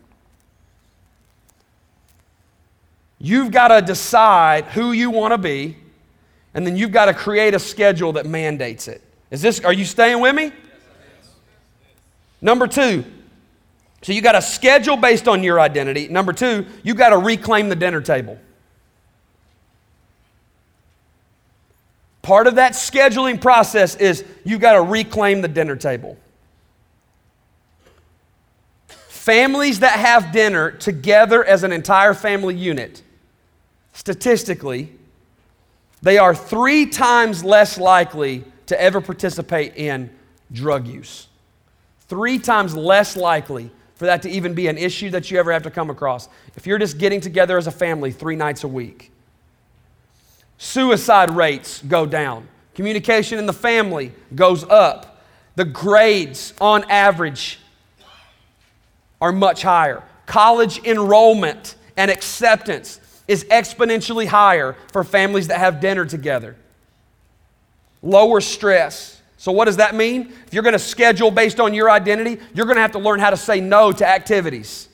[3.25, 5.77] You've got to decide who you want to be,
[6.53, 9.01] and then you've got to create a schedule that mandates it.
[9.31, 10.51] Is this, are you staying with me?
[12.41, 13.05] Number two,
[14.01, 16.09] so you got a schedule based on your identity.
[16.09, 18.37] Number two, you got to reclaim the dinner table.
[22.23, 26.17] Part of that scheduling process is you've got to reclaim the dinner table.
[28.89, 33.01] Families that have dinner together as an entire family unit,
[33.93, 34.91] statistically,
[36.01, 40.09] they are three times less likely to ever participate in
[40.51, 41.27] drug use.
[42.07, 45.63] Three times less likely for that to even be an issue that you ever have
[45.63, 46.27] to come across.
[46.55, 49.11] If you're just getting together as a family three nights a week,
[50.57, 55.23] suicide rates go down, communication in the family goes up,
[55.55, 57.59] the grades on average
[59.21, 60.03] are much higher.
[60.25, 66.55] College enrollment and acceptance is exponentially higher for families that have dinner together.
[68.01, 70.31] Lower stress, so, what does that mean?
[70.47, 73.19] If you're going to schedule based on your identity, you're going to have to learn
[73.19, 74.87] how to say no to activities.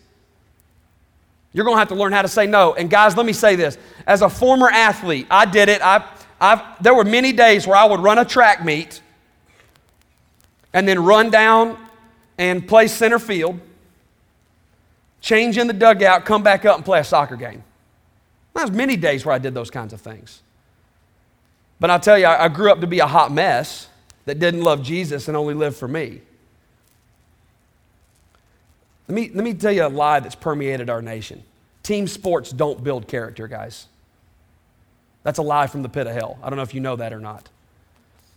[1.54, 2.74] You're going to have to learn how to say no.
[2.74, 3.78] And, guys, let me say this.
[4.08, 5.84] As a former athlete, I did it.
[5.84, 6.04] I,
[6.42, 9.04] I've, there were many days where I would run a track meet
[10.74, 11.78] and then run down
[12.40, 13.60] and play center field,
[15.22, 17.64] change in the dugout, come back up and play a soccer game.
[18.54, 20.42] There was many days where I did those kinds of things.
[21.80, 23.88] But I'll tell you, I grew up to be a hot mess
[24.26, 26.22] that didn't love Jesus and only lived for me.
[29.08, 31.44] Let me, let me tell you a lie that's permeated our nation.
[31.82, 33.88] Team sports don't build character, guys.
[35.24, 36.38] That's a lie from the pit of hell.
[36.44, 37.50] I don't know if you know that or not.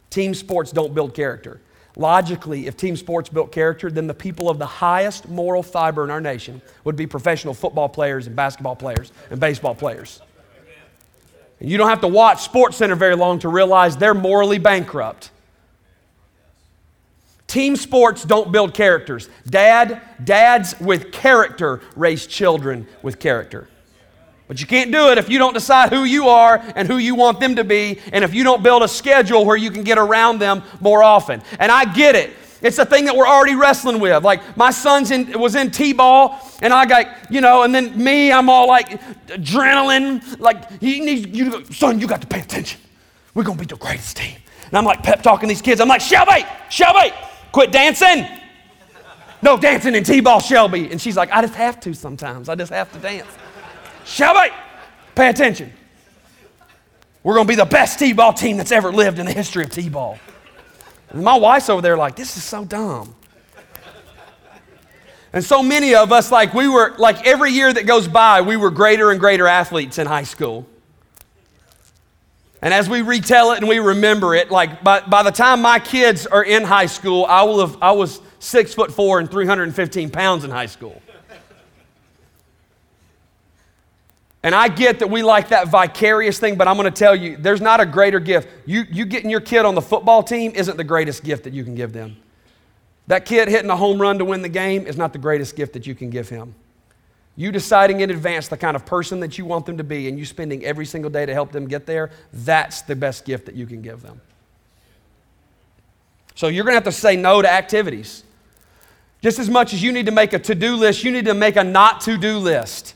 [0.09, 1.61] Team sports don't build character.
[1.97, 6.11] Logically, if team sports built character, then the people of the highest moral fiber in
[6.11, 10.23] our nation would be professional football players and basketball players and baseball players.
[11.61, 15.31] And you don't have to watch Sports Center very long to realize they're morally bankrupt.
[17.47, 19.29] Team sports don't build characters.
[19.47, 23.69] Dad, dads with character raise children with character.
[24.53, 27.15] But you can't do it if you don't decide who you are and who you
[27.15, 29.97] want them to be, and if you don't build a schedule where you can get
[29.97, 31.41] around them more often.
[31.59, 32.35] And I get it.
[32.61, 34.23] It's a thing that we're already wrestling with.
[34.23, 38.31] Like my son's in, was in t-ball, and I got you know, and then me,
[38.31, 40.39] I'm all like adrenaline.
[40.39, 42.79] Like he needs you, son, you got to pay attention.
[43.33, 44.37] We're gonna be the greatest team.
[44.67, 45.81] And I'm like pep talking these kids.
[45.81, 47.15] I'm like Shelby, Shelby,
[47.53, 48.27] Quit dancing.
[49.41, 50.91] No dancing in T ball, Shelby.
[50.91, 52.51] And she's like, I just have to sometimes.
[52.51, 53.31] I just have to dance.
[54.05, 54.55] Shelby,
[55.15, 55.73] pay attention.
[57.23, 59.65] We're going to be the best T ball team that's ever lived in the history
[59.65, 60.19] of T ball.
[61.15, 63.15] My wife's over there like, this is so dumb.
[65.35, 68.57] And so many of us, like we were, like every year that goes by, we
[68.57, 70.67] were greater and greater athletes in high school.
[72.61, 75.81] And as we retell it and we remember it, like by, by the time my
[75.81, 80.11] kids are in high school, I, will have, I was six foot four and 315
[80.11, 81.02] pounds in high school.
[84.43, 87.37] And I get that we like that vicarious thing, but I'm going to tell you,
[87.37, 88.49] there's not a greater gift.
[88.67, 91.63] You, you getting your kid on the football team isn't the greatest gift that you
[91.63, 92.17] can give them.
[93.07, 95.73] That kid hitting a home run to win the game is not the greatest gift
[95.75, 96.55] that you can give him.
[97.37, 100.19] You deciding in advance the kind of person that you want them to be and
[100.19, 103.55] you spending every single day to help them get there, that's the best gift that
[103.55, 104.21] you can give them.
[106.35, 108.25] So you're going to have to say no to activities.
[109.23, 111.35] Just as much as you need to make a to do list, you need to
[111.35, 112.95] make a not to do list.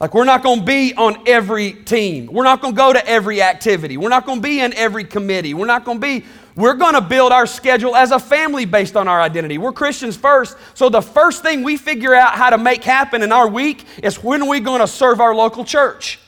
[0.00, 2.26] Like, we're not going to be on every team.
[2.26, 3.98] We're not going to go to every activity.
[3.98, 5.52] We're not going to be in every committee.
[5.52, 6.24] We're not going to be
[6.56, 9.56] we're going to build our schedule as a family based on our identity.
[9.56, 10.56] We're Christians first.
[10.74, 14.22] So the first thing we figure out how to make happen in our week is
[14.22, 16.18] when are we going to serve our local church?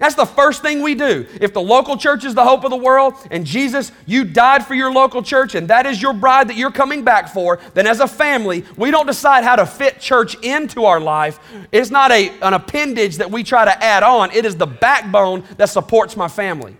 [0.00, 1.26] That's the first thing we do.
[1.42, 4.74] If the local church is the hope of the world and Jesus, you died for
[4.74, 8.00] your local church and that is your bride that you're coming back for, then as
[8.00, 11.38] a family, we don't decide how to fit church into our life.
[11.70, 15.44] It's not a, an appendage that we try to add on, it is the backbone
[15.58, 16.78] that supports my family.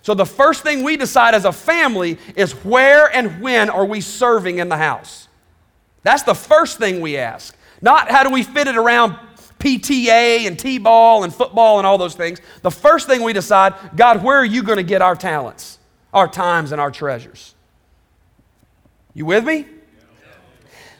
[0.00, 4.00] So the first thing we decide as a family is where and when are we
[4.00, 5.28] serving in the house?
[6.02, 7.54] That's the first thing we ask.
[7.82, 9.16] Not how do we fit it around
[9.62, 12.40] PTA and T ball and football and all those things.
[12.62, 15.78] The first thing we decide, God, where are you going to get our talents,
[16.12, 17.54] our times, and our treasures?
[19.14, 19.66] You with me?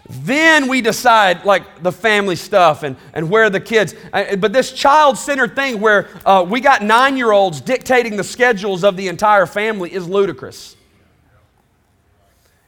[0.08, 3.94] Then we decide, like, the family stuff and, and where the kids.
[4.12, 8.84] But this child centered thing where uh, we got nine year olds dictating the schedules
[8.84, 10.76] of the entire family is ludicrous.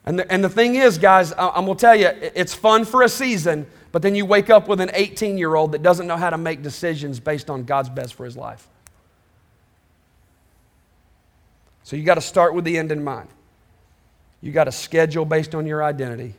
[0.06, 3.02] And the, and the thing is, guys, I'm going to tell you, it's fun for
[3.02, 6.16] a season, but then you wake up with an 18 year old that doesn't know
[6.16, 8.66] how to make decisions based on God's best for his life.
[11.84, 13.28] So you got to start with the end in mind.
[14.40, 16.34] You got to schedule based on your identity.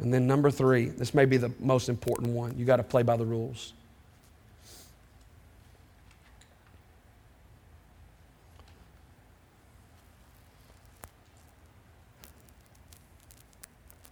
[0.00, 3.04] And then number three, this may be the most important one you got to play
[3.04, 3.72] by the rules.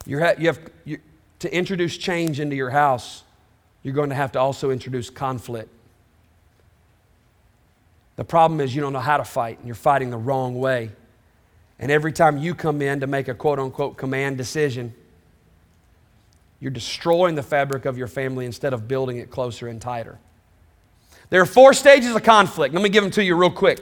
[0.06, 0.60] you you have
[1.42, 3.24] to introduce change into your house,
[3.82, 5.68] you're going to have to also introduce conflict.
[8.16, 10.90] The problem is you don't know how to fight and you're fighting the wrong way.
[11.78, 14.94] And every time you come in to make a quote unquote command decision,
[16.60, 20.18] you're destroying the fabric of your family instead of building it closer and tighter.
[21.30, 22.72] There are four stages of conflict.
[22.72, 23.80] Let me give them to you real quick.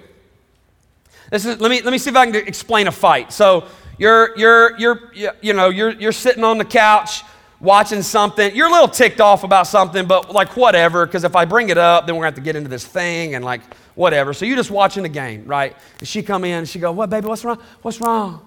[1.30, 3.32] This is, let, me, let me see if I can explain a fight.
[3.32, 3.66] So
[3.98, 7.22] you're, you're, you're, you know, you're, you're sitting on the couch
[7.61, 8.54] watching something.
[8.54, 11.78] You're a little ticked off about something, but like whatever, because if I bring it
[11.78, 13.61] up, then we're to have to get into this thing and like
[13.94, 14.32] whatever.
[14.32, 15.76] So you're just watching the game, right?
[15.98, 17.61] And she come in and she go, what, baby, what's wrong?
[17.82, 18.46] What's wrong?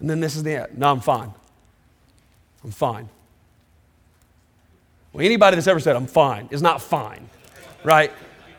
[0.00, 0.78] And then this is the end.
[0.78, 1.32] No, I'm fine.
[2.64, 3.08] I'm fine.
[5.12, 7.30] Well, anybody that's ever said, I'm fine, is not fine,
[7.84, 8.12] right?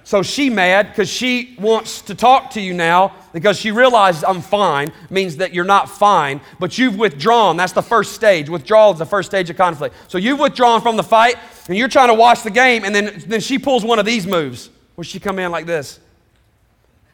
[0.08, 4.40] So she mad because she wants to talk to you now because she realizes I'm
[4.40, 7.58] fine, means that you're not fine, but you've withdrawn.
[7.58, 8.50] That's the first stage.
[8.50, 9.94] Withdrawal is the first stage of conflict.
[10.08, 11.36] So you've withdrawn from the fight
[11.68, 14.26] and you're trying to watch the game, and then, then she pulls one of these
[14.26, 16.00] moves where she come in like this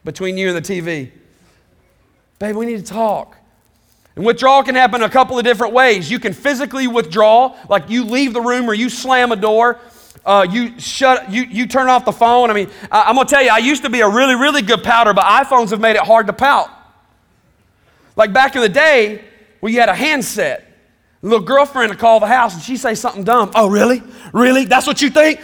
[0.05, 1.09] between you and the TV.
[2.37, 3.37] Babe, we need to talk.
[4.15, 6.11] And withdrawal can happen a couple of different ways.
[6.11, 9.79] You can physically withdraw, like you leave the room or you slam a door.
[10.25, 12.49] Uh, you shut, you, you turn off the phone.
[12.49, 14.83] I mean, I, am gonna tell you, I used to be a really, really good
[14.83, 16.69] pouter, but iPhones have made it hard to pout.
[18.15, 19.23] Like back in the day,
[19.59, 20.67] where you had a handset,
[21.21, 23.51] a little girlfriend would call the house and she say something dumb.
[23.55, 24.01] Oh, really?
[24.33, 24.65] Really?
[24.65, 25.39] That's what you think?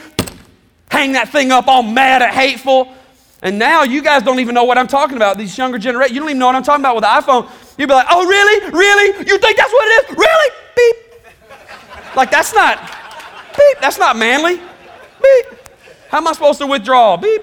[0.91, 2.93] Hang that thing up all mad and hateful.
[3.41, 5.37] And now you guys don't even know what I'm talking about.
[5.37, 7.49] These younger generation, you don't even know what I'm talking about with the iPhone.
[7.77, 8.71] You'd be like, oh, really?
[8.71, 9.25] Really?
[9.25, 10.17] You think that's what it is?
[10.17, 10.51] Really?
[10.75, 12.15] Beep.
[12.15, 12.77] Like, that's not,
[13.55, 14.59] beep, that's not manly.
[15.21, 15.59] Beep.
[16.09, 17.17] How am I supposed to withdraw?
[17.17, 17.41] Beep.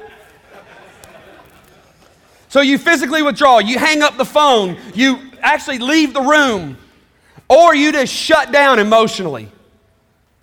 [2.48, 6.78] So you physically withdraw, you hang up the phone, you actually leave the room,
[7.48, 9.50] or you just shut down emotionally.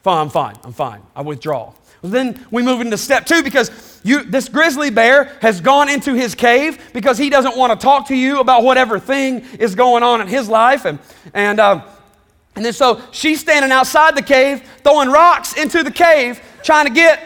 [0.04, 1.02] Fine, I'm fine, I'm fine.
[1.16, 1.74] I withdraw.
[2.02, 6.36] Then we move into step two because you, this grizzly bear has gone into his
[6.36, 10.20] cave because he doesn't want to talk to you about whatever thing is going on
[10.20, 10.84] in his life.
[10.84, 11.00] And,
[11.34, 11.86] and, uh,
[12.58, 16.94] and then so she's standing outside the cave, throwing rocks into the cave, trying to
[16.94, 17.22] get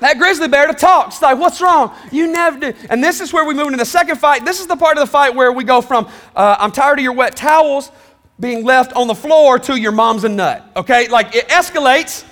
[0.00, 1.08] that grizzly bear to talk.
[1.08, 1.92] It's like, what's wrong?
[2.12, 2.72] You never do.
[2.88, 4.44] And this is where we move into the second fight.
[4.44, 7.02] This is the part of the fight where we go from, uh, I'm tired of
[7.02, 7.90] your wet towels
[8.38, 10.64] being left on the floor to your mom's a nut.
[10.76, 11.08] Okay?
[11.08, 12.24] Like it escalates.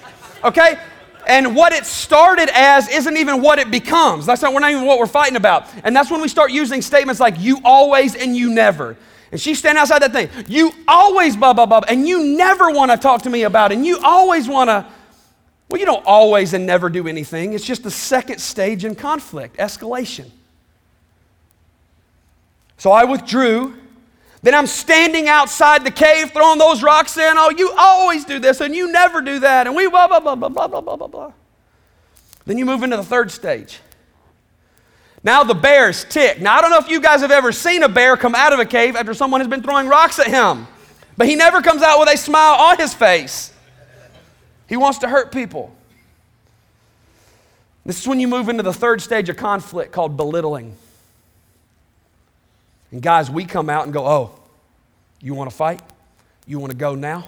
[0.44, 0.78] Okay?
[1.26, 4.26] and what it started as isn't even what it becomes.
[4.26, 5.68] That's not, we're not even what we're fighting about.
[5.84, 8.96] And that's when we start using statements like you always and you never.
[9.32, 10.28] And she's standing outside that thing.
[10.46, 13.76] You always blah, blah, blah, and you never want to talk to me about it.
[13.76, 14.86] And you always want to,
[15.68, 17.52] well, you don't always and never do anything.
[17.52, 20.30] It's just the second stage in conflict, escalation.
[22.78, 23.74] So I withdrew
[24.46, 27.34] then I'm standing outside the cave throwing those rocks in.
[27.36, 29.66] Oh, you always do this and you never do that.
[29.66, 31.32] And we blah, blah, blah, blah, blah, blah, blah, blah, blah.
[32.44, 33.80] Then you move into the third stage.
[35.24, 36.40] Now the bear's tick.
[36.40, 38.60] Now I don't know if you guys have ever seen a bear come out of
[38.60, 40.68] a cave after someone has been throwing rocks at him,
[41.16, 43.52] but he never comes out with a smile on his face.
[44.68, 45.74] He wants to hurt people.
[47.84, 50.74] This is when you move into the third stage of conflict called belittling.
[52.90, 54.40] And guys, we come out and go, oh,
[55.20, 55.80] you want to fight?
[56.46, 57.20] You want to go now?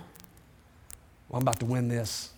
[1.29, 2.31] Well, I'm about to win this.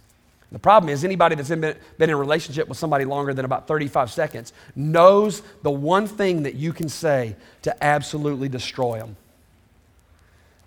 [0.52, 3.68] The problem is, anybody that's been, been in a relationship with somebody longer than about
[3.68, 9.16] 35 seconds knows the one thing that you can say to absolutely destroy them.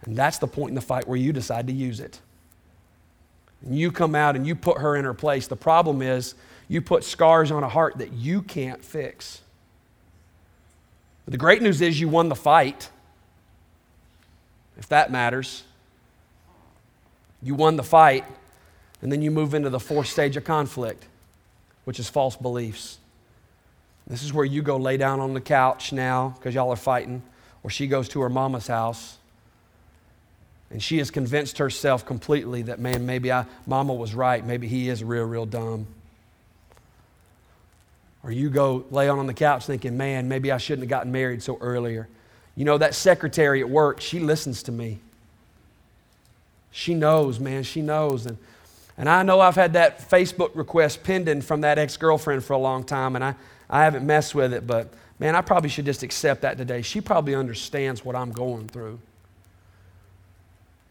[0.04, 2.20] And that's the point in the fight where you decide to use it.
[3.66, 5.48] And you come out and you put her in her place.
[5.48, 6.36] The problem is,
[6.68, 9.42] you put scars on a heart that you can't fix.
[11.26, 12.90] But the great news is you won the fight,
[14.78, 15.64] if that matters.
[17.42, 18.26] You won the fight,
[19.02, 21.06] and then you move into the fourth stage of conflict,
[21.86, 22.98] which is false beliefs.
[24.08, 27.22] This is where you go lay down on the couch now because y'all are fighting,
[27.64, 29.18] or she goes to her mama's house
[30.74, 34.44] And she has convinced herself completely that, man, maybe I, mama was right.
[34.44, 35.86] Maybe he is real, real dumb.
[38.24, 41.44] Or you go lay on the couch thinking, man, maybe I shouldn't have gotten married
[41.44, 42.10] so earlier.
[42.56, 44.98] You know, that secretary at work, she listens to me.
[46.72, 48.26] She knows, man, she knows.
[48.26, 48.40] And,
[48.98, 52.58] and I know I've had that Facebook request pending from that ex girlfriend for a
[52.58, 53.36] long time, and I,
[53.70, 56.82] I haven't messed with it, but man, I probably should just accept that today.
[56.82, 59.00] She probably understands what I'm going through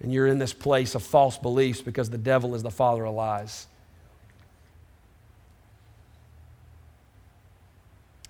[0.03, 3.15] and you're in this place of false beliefs because the devil is the father of
[3.15, 3.69] lies.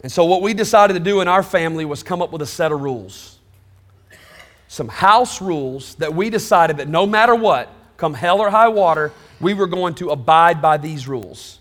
[0.03, 2.47] And so, what we decided to do in our family was come up with a
[2.47, 3.39] set of rules.
[4.69, 9.13] Some house rules that we decided that no matter what, come hell or high water,
[9.41, 11.61] we were going to abide by these rules.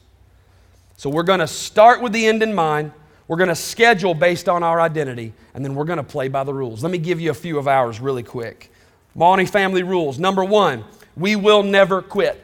[0.97, 2.91] So, we're going to start with the end in mind.
[3.27, 6.43] We're going to schedule based on our identity, and then we're going to play by
[6.43, 6.83] the rules.
[6.83, 8.70] Let me give you a few of ours really quick.
[9.15, 10.17] Mauney family rules.
[10.19, 10.85] Number one,
[11.15, 12.43] we will never quit.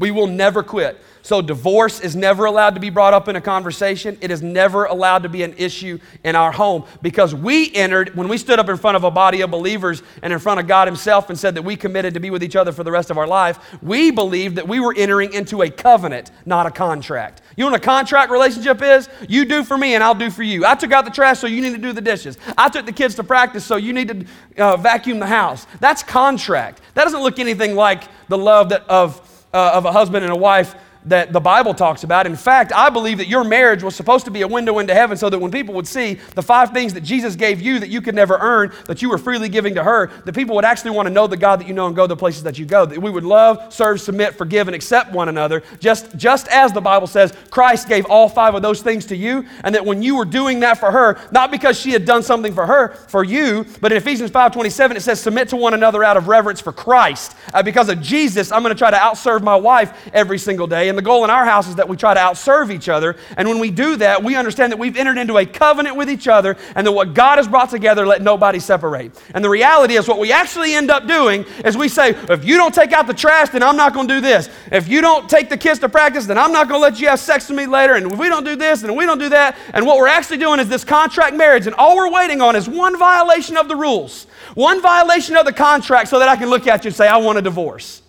[0.00, 0.98] We will never quit.
[1.22, 4.16] So, divorce is never allowed to be brought up in a conversation.
[4.22, 8.26] It is never allowed to be an issue in our home because we entered, when
[8.26, 10.88] we stood up in front of a body of believers and in front of God
[10.88, 13.18] Himself and said that we committed to be with each other for the rest of
[13.18, 17.42] our life, we believed that we were entering into a covenant, not a contract.
[17.56, 19.10] You know what a contract relationship is?
[19.28, 20.64] You do for me and I'll do for you.
[20.64, 22.38] I took out the trash, so you need to do the dishes.
[22.56, 25.66] I took the kids to practice, so you need to uh, vacuum the house.
[25.80, 26.80] That's contract.
[26.94, 30.36] That doesn't look anything like the love that, of, uh, of a husband and a
[30.36, 30.74] wife
[31.06, 32.26] that the Bible talks about.
[32.26, 35.16] In fact, I believe that your marriage was supposed to be a window into heaven
[35.16, 38.02] so that when people would see the five things that Jesus gave you that you
[38.02, 41.06] could never earn, that you were freely giving to her, that people would actually want
[41.06, 42.84] to know the God that you know and go the places that you go.
[42.84, 46.80] That we would love, serve, submit, forgive, and accept one another, just, just as the
[46.80, 50.16] Bible says Christ gave all five of those things to you, and that when you
[50.16, 53.64] were doing that for her, not because she had done something for her, for you,
[53.80, 57.34] but in Ephesians 5.27 it says, submit to one another out of reverence for Christ.
[57.54, 60.89] Uh, because of Jesus, I'm going to try to outserve my wife every single day
[60.90, 63.16] and the goal in our house is that we try to outserve each other.
[63.38, 66.28] And when we do that, we understand that we've entered into a covenant with each
[66.28, 69.18] other and that what God has brought together, let nobody separate.
[69.32, 72.56] And the reality is, what we actually end up doing is we say, if you
[72.56, 74.50] don't take out the trash, then I'm not going to do this.
[74.70, 77.08] If you don't take the kids to practice, then I'm not going to let you
[77.08, 77.94] have sex with me later.
[77.94, 79.56] And if we don't do this, and we don't do that.
[79.72, 81.66] And what we're actually doing is this contract marriage.
[81.66, 85.52] And all we're waiting on is one violation of the rules, one violation of the
[85.52, 87.99] contract so that I can look at you and say, I want a divorce.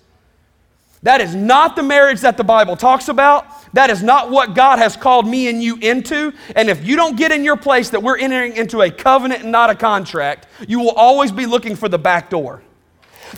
[1.04, 3.46] That is not the marriage that the Bible talks about.
[3.74, 6.32] That is not what God has called me and you into.
[6.56, 9.52] And if you don't get in your place that we're entering into a covenant and
[9.52, 12.62] not a contract, you will always be looking for the back door.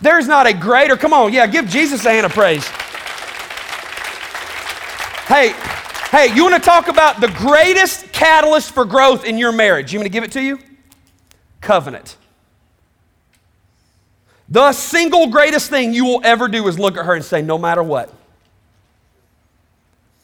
[0.02, 2.66] There's not a greater, come on, yeah, give Jesus a hand of praise.
[5.28, 5.54] Hey,
[6.12, 9.94] hey, you want to talk about the greatest catalyst for growth in your marriage?
[9.94, 10.60] You want to give it to you?
[11.62, 12.18] Covenant.
[14.54, 17.58] The single greatest thing you will ever do is look at her and say, no
[17.58, 18.14] matter what.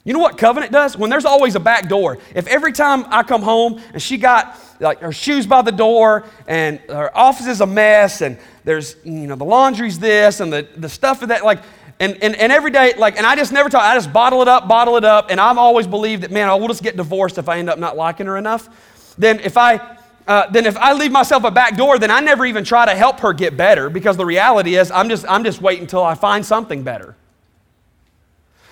[0.03, 0.95] You know what covenant does?
[0.95, 2.19] When there's always a back door.
[2.35, 6.25] If every time I come home and she got like her shoes by the door
[6.47, 10.67] and her office is a mess and there's, you know, the laundry's this and the,
[10.77, 11.63] the stuff of that, like,
[11.99, 14.47] and, and, and every day, like, and I just never talk, I just bottle it
[14.47, 17.39] up, bottle it up, and I've always believed that, man, I will just get divorced
[17.39, 18.69] if I end up not liking her enough.
[19.17, 19.97] Then if I
[20.29, 22.93] uh, then if I leave myself a back door, then I never even try to
[22.93, 26.13] help her get better because the reality is I'm just, I'm just waiting until I
[26.13, 27.15] find something better.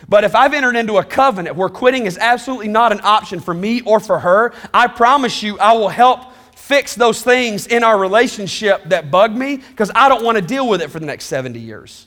[0.08, 3.55] But if I've entered into a covenant where quitting is absolutely not an option for
[3.55, 7.97] me or for her, I promise you I will help fix those things in our
[7.97, 11.26] relationship that bug me because I don't want to deal with it for the next
[11.26, 12.05] 70 years.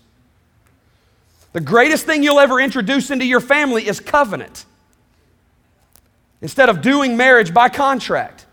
[1.54, 4.64] The greatest thing you'll ever introduce into your family is covenant
[6.40, 8.46] instead of doing marriage by contract.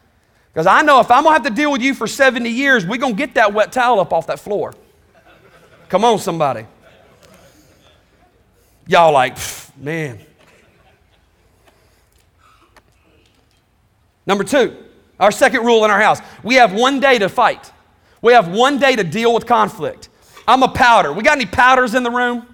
[0.58, 2.84] Because I know if I'm going to have to deal with you for 70 years,
[2.84, 4.74] we're going to get that wet towel up off that floor.
[5.88, 6.66] Come on, somebody.
[8.88, 9.38] Y'all like,
[9.78, 10.18] man.
[14.26, 14.76] Number two,
[15.20, 17.72] our second rule in our house we have one day to fight,
[18.24, 20.10] we have one day to deal with conflict.
[20.48, 21.14] I'm a powder.
[21.14, 22.48] We got any powders in the room?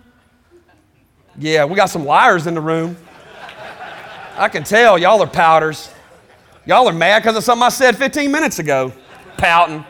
[1.39, 2.97] Yeah, we got some liars in the room.
[4.35, 5.89] I can tell y'all are powders.
[6.65, 8.93] Y'all are mad because of something I said 15 minutes ago,
[9.37, 9.83] pouting.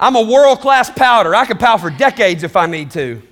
[0.00, 1.34] I'm a world class pouter.
[1.34, 3.22] I can pout for decades if I need to.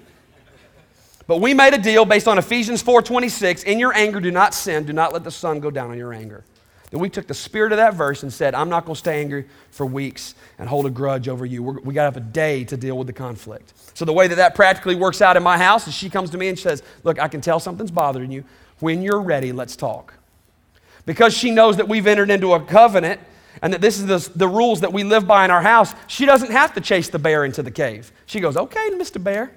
[1.26, 4.84] But we made a deal based on Ephesians 4:26, in your anger do not sin,
[4.84, 6.44] do not let the sun go down on your anger.
[6.90, 9.20] Then we took the spirit of that verse and said, I'm not going to stay
[9.20, 11.62] angry for weeks and hold a grudge over you.
[11.62, 13.72] We're, we got to have a day to deal with the conflict.
[13.94, 16.38] So the way that that practically works out in my house is she comes to
[16.38, 18.42] me and says, look, I can tell something's bothering you.
[18.80, 20.14] When you're ready, let's talk
[21.10, 23.20] because she knows that we've entered into a covenant
[23.62, 26.24] and that this is the, the rules that we live by in our house, she
[26.24, 28.12] doesn't have to chase the bear into the cave.
[28.26, 29.20] She goes, Okay, Mr.
[29.20, 29.50] Bear,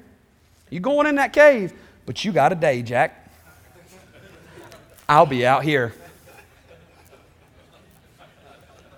[0.71, 1.71] you going in that cave,
[2.07, 3.29] but you got a day, Jack.
[5.07, 5.93] I'll be out here.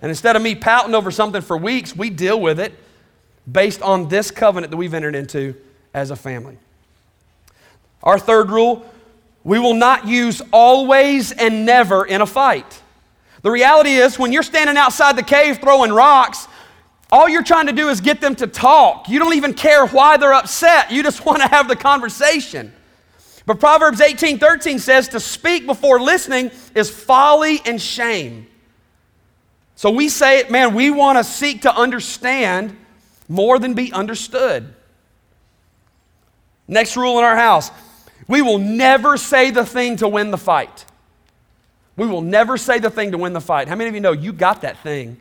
[0.00, 2.72] And instead of me pouting over something for weeks, we deal with it
[3.52, 5.56] based on this covenant that we've entered into
[5.92, 6.56] as a family.
[8.02, 8.90] Our third rule
[9.46, 12.82] we will not use always and never in a fight.
[13.42, 16.48] The reality is, when you're standing outside the cave throwing rocks,
[17.12, 19.08] all you're trying to do is get them to talk.
[19.08, 20.90] You don't even care why they're upset.
[20.90, 22.72] You just want to have the conversation.
[23.46, 28.48] But Proverbs 18 13 says to speak before listening is folly and shame.
[29.76, 32.76] So we say, man, we want to seek to understand
[33.28, 34.74] more than be understood.
[36.66, 37.70] Next rule in our house
[38.28, 40.84] we will never say the thing to win the fight.
[41.96, 43.68] We will never say the thing to win the fight.
[43.68, 45.16] How many of you know you got that thing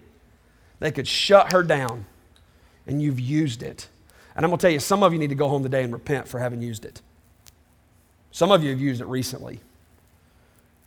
[0.79, 2.05] that could shut her down
[2.85, 3.87] and you've used it?
[4.35, 5.93] And I'm going to tell you, some of you need to go home today and
[5.93, 7.01] repent for having used it.
[8.31, 9.61] Some of you have used it recently.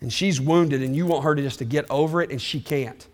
[0.01, 2.61] And she's wounded and you want her to just to get over it and she
[2.61, 3.07] can't.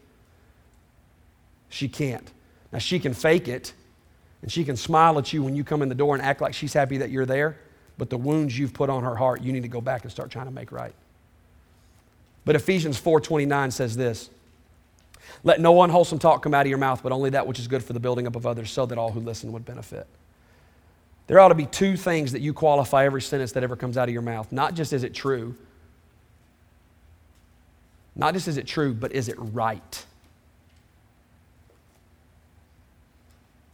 [1.69, 2.29] She can't.
[2.73, 3.73] Now she can fake it
[4.43, 6.53] and she can smile at you when you come in the door and act like
[6.53, 7.57] she's happy that you're there,
[7.99, 10.31] but the wounds you've put on her heart, you need to go back and start
[10.31, 10.95] trying to make right.
[12.45, 14.31] But Ephesians 4:29 says this:
[15.43, 17.83] Let no unwholesome talk come out of your mouth, but only that which is good
[17.83, 20.07] for the building up of others, so that all who listen would benefit.
[21.27, 24.09] There ought to be two things that you qualify every sentence that ever comes out
[24.09, 24.53] of your mouth.
[24.53, 25.57] Not just is it true,
[28.15, 30.05] not just is it true, but is it right?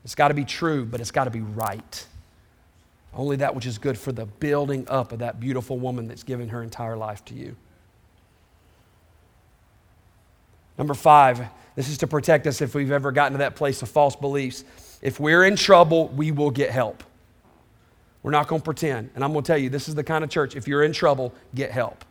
[0.05, 2.07] It's got to be true, but it's got to be right.
[3.15, 6.49] Only that which is good for the building up of that beautiful woman that's given
[6.51, 7.57] her entire life to you.
[10.79, 13.89] Number five, this is to protect us if we've ever gotten to that place of
[13.89, 14.65] false beliefs.
[15.03, 17.03] If we're in trouble, we will get help.
[18.23, 19.11] We're not going to pretend.
[19.15, 20.93] And I'm going to tell you, this is the kind of church, if you're in
[20.93, 22.05] trouble, get help.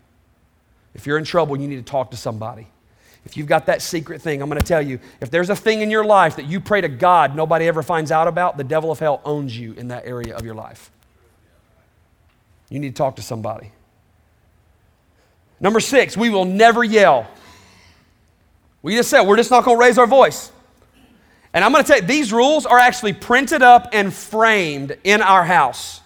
[0.93, 2.67] If you're in trouble, you need to talk to somebody.
[3.25, 5.81] If you've got that secret thing, I'm going to tell you if there's a thing
[5.81, 8.91] in your life that you pray to God nobody ever finds out about, the devil
[8.91, 10.89] of hell owns you in that area of your life.
[12.69, 13.71] You need to talk to somebody.
[15.59, 17.27] Number six, we will never yell.
[18.81, 20.51] We just said we're just not going to raise our voice.
[21.53, 25.21] And I'm going to tell you, these rules are actually printed up and framed in
[25.21, 26.01] our house.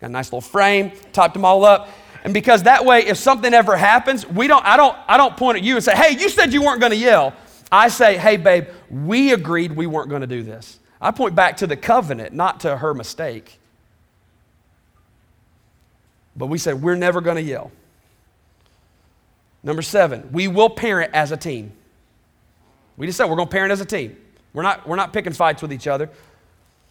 [0.00, 1.88] Got a nice little frame, typed them all up.
[2.26, 5.58] And because that way, if something ever happens, we don't, I, don't, I don't point
[5.58, 7.32] at you and say, hey, you said you weren't going to yell.
[7.70, 10.80] I say, hey, babe, we agreed we weren't going to do this.
[11.00, 13.60] I point back to the covenant, not to her mistake.
[16.34, 17.70] But we said, we're never going to yell.
[19.62, 21.70] Number seven, we will parent as a team.
[22.96, 24.16] We just said we're going to parent as a team.
[24.52, 26.10] We're not, we're not picking fights with each other.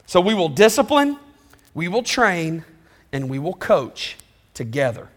[0.06, 1.20] So we will discipline,
[1.74, 2.64] we will train,
[3.12, 4.16] and we will coach
[4.54, 5.10] together.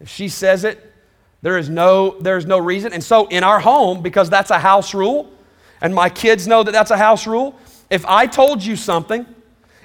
[0.00, 0.92] If she says it,
[1.42, 2.92] there is no, there is no reason.
[2.92, 5.30] And so in our home, because that's a house rule,
[5.80, 7.58] and my kids know that that's a house rule,
[7.90, 9.26] if I told you something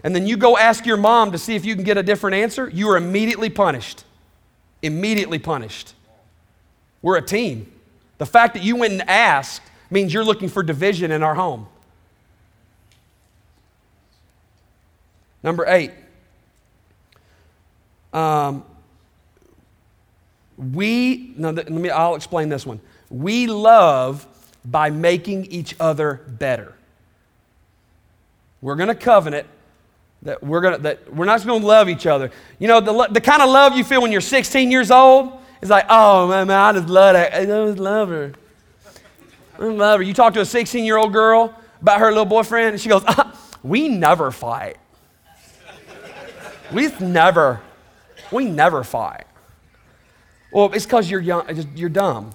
[0.04, 2.36] and then you go ask your mom to see if you can get a different
[2.36, 4.04] answer, you are immediately punished.
[4.82, 5.94] Immediately punished.
[7.02, 7.72] We're a team.
[8.18, 11.68] The fact that you went and asked means you're looking for division in our home.
[15.44, 15.92] Number eight,
[18.14, 18.64] um,
[20.72, 22.80] we, no, let me, I'll explain this one.
[23.10, 24.28] We love
[24.64, 26.74] by making each other better.
[28.62, 29.48] We're going to covenant
[30.22, 32.32] that we're, gonna, that we're not just going to love each other.
[32.60, 35.70] You know, the, the kind of love you feel when you're 16 years old is
[35.70, 37.30] like, oh, man, man I just love her.
[37.34, 38.34] I just love her.
[39.60, 40.04] I love her.
[40.04, 43.04] You talk to a 16 year old girl about her little boyfriend, and she goes,
[43.08, 44.78] ah, we never fight.
[46.72, 47.62] We've never,
[48.32, 49.26] we never fight.
[50.54, 51.44] Well, it's because you're young,
[51.76, 52.32] you're dumb.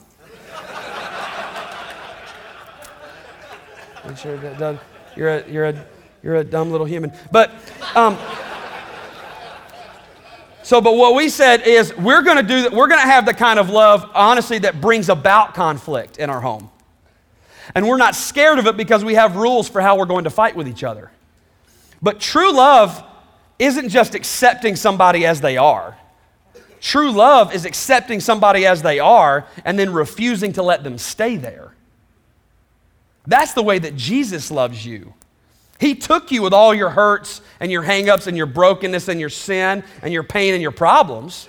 [5.16, 5.86] You're a, you're a,
[6.22, 7.12] you're a dumb little human.
[7.30, 7.50] But,
[7.94, 8.16] um,
[10.62, 12.70] so, but what we said is we're going to do.
[12.70, 16.40] We're going to have the kind of love, honestly, that brings about conflict in our
[16.40, 16.70] home.
[17.74, 20.30] And we're not scared of it because we have rules for how we're going to
[20.30, 21.10] fight with each other.
[22.00, 23.02] But true love
[23.58, 25.97] isn't just accepting somebody as they are.
[26.80, 31.36] True love is accepting somebody as they are and then refusing to let them stay
[31.36, 31.72] there.
[33.26, 35.14] That's the way that Jesus loves you.
[35.78, 39.28] He took you with all your hurts and your hangups and your brokenness and your
[39.28, 41.48] sin and your pain and your problems.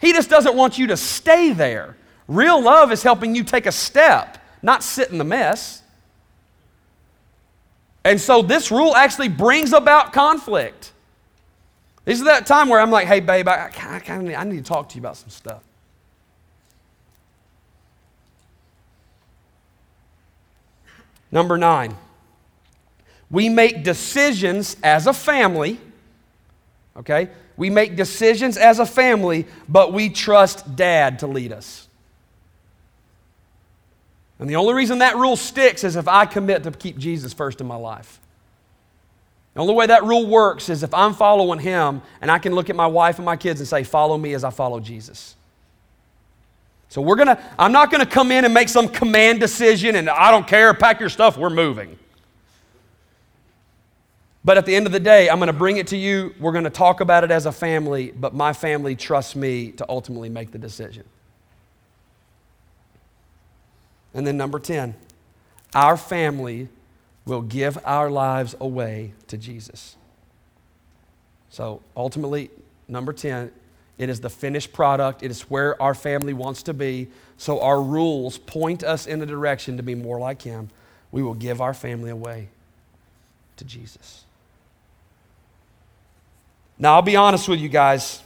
[0.00, 1.96] He just doesn't want you to stay there.
[2.28, 5.82] Real love is helping you take a step, not sit in the mess.
[8.04, 10.92] And so this rule actually brings about conflict.
[12.04, 14.88] This is that time where I'm like, hey, babe, I, I, I need to talk
[14.90, 15.62] to you about some stuff.
[21.32, 21.96] Number nine,
[23.30, 25.78] we make decisions as a family,
[26.96, 27.28] okay?
[27.56, 31.86] We make decisions as a family, but we trust dad to lead us.
[34.40, 37.60] And the only reason that rule sticks is if I commit to keep Jesus first
[37.60, 38.18] in my life.
[39.54, 42.70] The only way that rule works is if I'm following him and I can look
[42.70, 45.34] at my wife and my kids and say, Follow me as I follow Jesus.
[46.88, 50.30] So we're gonna, I'm not gonna come in and make some command decision and I
[50.30, 51.98] don't care, pack your stuff, we're moving.
[54.44, 56.34] But at the end of the day, I'm gonna bring it to you.
[56.40, 60.28] We're gonna talk about it as a family, but my family trusts me to ultimately
[60.28, 61.04] make the decision.
[64.14, 64.94] And then number 10,
[65.74, 66.68] our family
[67.30, 69.96] will give our lives away to Jesus.
[71.48, 72.50] So ultimately,
[72.88, 73.52] number 10,
[73.98, 75.22] it is the finished product.
[75.22, 77.08] It is where our family wants to be.
[77.36, 80.70] So our rules point us in the direction to be more like Him.
[81.12, 82.48] We will give our family away
[83.58, 84.24] to Jesus.
[86.78, 88.22] Now, I'll be honest with you guys.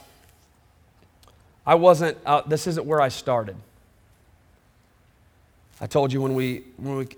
[1.67, 3.57] I wasn't, uh, this isn't where I started.
[5.81, 7.09] I told you when we, when we,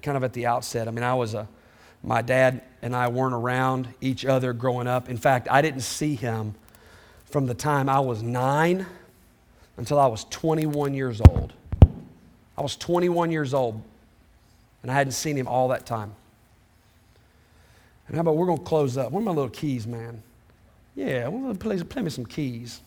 [0.00, 1.48] kind of at the outset, I mean, I was a,
[2.02, 5.08] my dad and I weren't around each other growing up.
[5.08, 6.54] In fact, I didn't see him
[7.26, 8.86] from the time I was nine
[9.76, 11.52] until I was 21 years old.
[12.56, 13.82] I was 21 years old,
[14.82, 16.14] and I hadn't seen him all that time.
[18.06, 19.10] And how about we're going to close up?
[19.10, 20.22] Where are my little keys, man?
[20.94, 22.80] Yeah, well, play, play me some keys.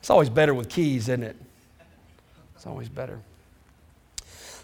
[0.00, 1.36] It's always better with keys, isn't it?
[2.54, 3.18] It's always better.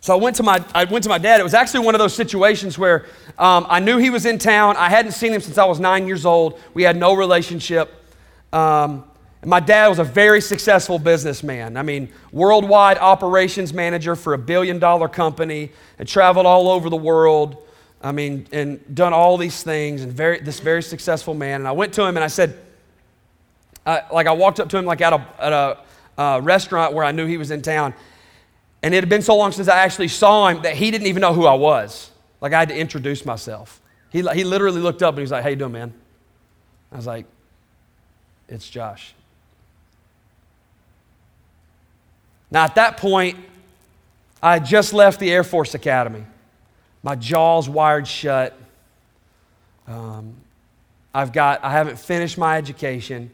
[0.02, 1.38] So I went to my, I went to my dad.
[1.38, 3.06] It was actually one of those situations where
[3.38, 4.76] um, I knew he was in town.
[4.76, 6.58] I hadn't seen him since I was nine years old.
[6.74, 7.88] We had no relationship.
[8.52, 9.04] Um,
[9.44, 11.76] my dad was a very successful businessman.
[11.76, 16.96] I mean, worldwide operations manager for a billion dollar company, had traveled all over the
[16.96, 17.58] world.
[18.02, 21.60] I mean, and done all these things, and very, this very successful man.
[21.60, 22.58] And I went to him and I said,
[23.86, 25.78] like, I walked up to him like at a, at a
[26.18, 27.94] uh, restaurant where I knew he was in town.
[28.82, 31.20] And it had been so long since I actually saw him that he didn't even
[31.20, 32.10] know who I was.
[32.40, 33.80] Like, I had to introduce myself.
[34.10, 35.94] He, he literally looked up and he was like, How you doing, man?
[36.90, 37.26] I was like,
[38.48, 39.14] it's Josh.
[42.50, 43.38] Now, at that point,
[44.42, 46.24] I had just left the Air Force Academy.
[47.02, 48.58] My jaw's wired shut.
[49.88, 50.34] Um,
[51.14, 53.30] I've got, I haven't finished my education.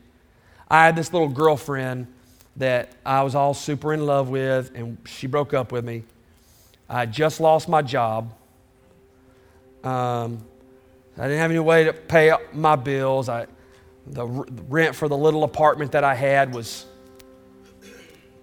[0.70, 2.06] I had this little girlfriend
[2.58, 6.02] that I was all super in love with, and she broke up with me.
[6.88, 8.32] I just lost my job.
[9.84, 10.44] Um,
[11.16, 13.28] I didn't have any way to pay my bills.
[13.28, 13.46] I,
[14.06, 16.86] the rent for the little apartment that I had was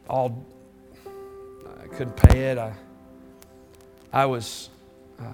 [0.09, 0.45] all,
[1.83, 2.57] I couldn't pay it.
[2.57, 2.73] I,
[4.13, 4.69] I was,
[5.19, 5.25] uh,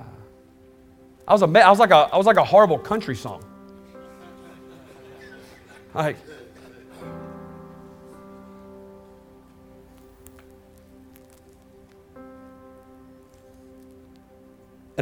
[1.28, 3.44] I was a, I was like a, I was like a horrible country song.
[5.94, 6.18] Like,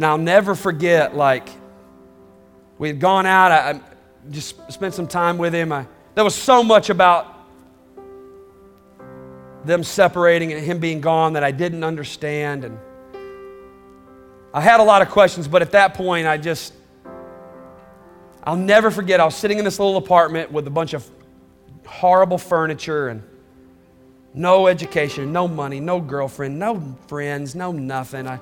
[0.00, 1.46] and I'll never forget, like,
[2.78, 3.52] we had gone out.
[3.52, 3.80] I,
[4.30, 5.72] just spent some time with him.
[5.72, 7.26] I, there was so much about
[9.62, 12.64] them separating and him being gone that I didn't understand.
[12.64, 12.78] And
[14.54, 16.72] I had a lot of questions, but at that point, I just,
[18.42, 19.20] I'll never forget.
[19.20, 21.06] I was sitting in this little apartment with a bunch of
[21.86, 23.22] horrible furniture and
[24.32, 28.26] no education, no money, no girlfriend, no friends, no nothing.
[28.26, 28.40] I,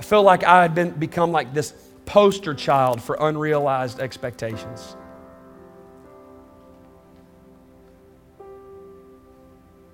[0.00, 1.74] I feel like I had been, become like this
[2.06, 4.96] poster child for unrealized expectations.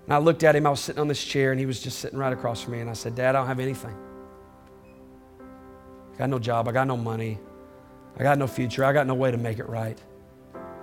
[0.05, 1.99] And I looked at him, I was sitting on this chair, and he was just
[1.99, 2.79] sitting right across from me.
[2.79, 3.97] And I said, Dad, I don't have anything.
[6.15, 7.41] I got no job, I got no money,
[8.17, 10.01] I got no future, I got no way to make it right.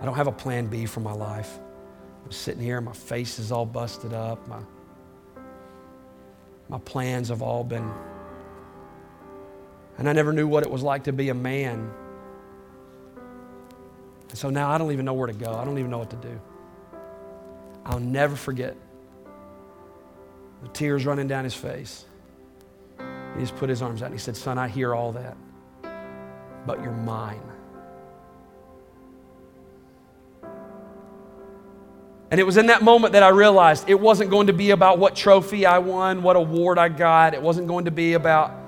[0.01, 1.59] I don't have a plan B for my life.
[2.25, 4.59] I'm sitting here, my face is all busted up, my,
[6.67, 7.89] my plans have all been.
[9.97, 11.91] And I never knew what it was like to be a man.
[14.29, 15.53] And so now I don't even know where to go.
[15.53, 16.39] I don't even know what to do.
[17.85, 18.75] I'll never forget
[20.63, 22.05] the tears running down his face.
[23.35, 25.37] He just put his arms out and he said, Son, I hear all that,
[26.65, 27.41] but you're mine.
[32.31, 34.97] And it was in that moment that I realized it wasn't going to be about
[34.97, 37.35] what trophy I won, what award I got.
[37.35, 38.62] It wasn't going to be about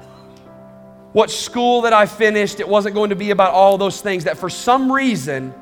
[1.16, 2.60] what school that I finished.
[2.60, 4.26] It wasn't going to be about all those things.
[4.26, 5.54] That for some reason,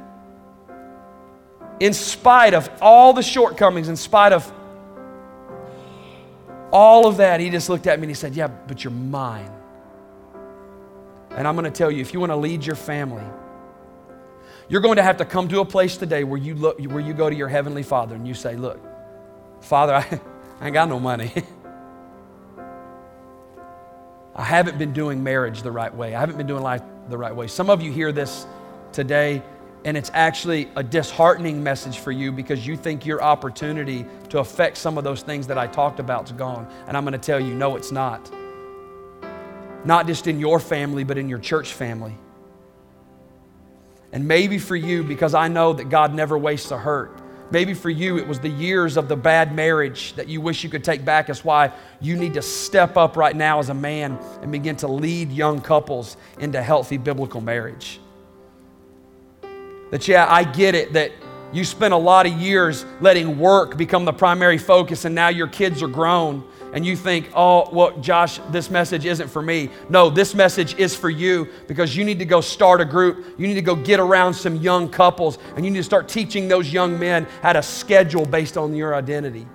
[1.79, 4.51] in spite of all the shortcomings, in spite of
[6.71, 9.51] all of that, he just looked at me and he said, Yeah, but you're mine.
[11.29, 13.23] And I'm going to tell you if you want to lead your family,
[14.69, 17.13] you're going to have to come to a place today where you, look, where you
[17.13, 18.79] go to your Heavenly Father and you say, Look,
[19.61, 20.19] Father, I,
[20.61, 21.31] I ain't got no money.
[24.36, 26.15] I haven't been doing marriage the right way.
[26.15, 27.47] I haven't been doing life the right way.
[27.47, 28.47] Some of you hear this
[28.91, 29.43] today,
[29.86, 34.77] and it's actually a disheartening message for you because you think your opportunity to affect
[34.77, 36.67] some of those things that I talked about is gone.
[36.88, 38.31] And I'm going to tell you, no, it's not.
[39.86, 42.17] Not just in your family, but in your church family.
[44.13, 47.19] And maybe for you, because I know that God never wastes a hurt,
[47.53, 50.71] Maybe for you, it was the years of the bad marriage that you wish you
[50.71, 51.27] could take back.
[51.27, 54.87] That's why you need to step up right now as a man and begin to
[54.87, 57.99] lead young couples into healthy biblical marriage.
[59.91, 61.11] That, yeah, I get it that
[61.51, 65.45] you spent a lot of years letting work become the primary focus, and now your
[65.45, 66.43] kids are grown
[66.74, 69.69] and you think, oh, well, Josh, this message isn't for me.
[69.89, 73.39] No, this message is for you because you need to go start a group.
[73.39, 76.47] You need to go get around some young couples and you need to start teaching
[76.47, 79.45] those young men how to schedule based on your identity.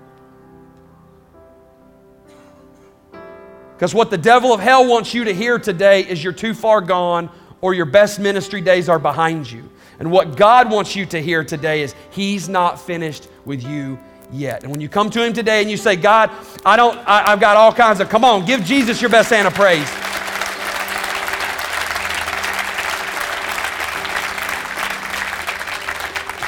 [3.75, 6.81] Because what the devil of hell wants you to hear today is you're too far
[6.81, 9.69] gone or your best ministry days are behind you.
[9.99, 13.99] And what God wants you to hear today is He's not finished with you
[14.33, 14.63] yet.
[14.63, 16.31] And when you come to Him today and you say, God,
[16.65, 19.47] I don't, I, have got all kinds of, come on, give Jesus your best hand
[19.47, 19.89] of praise.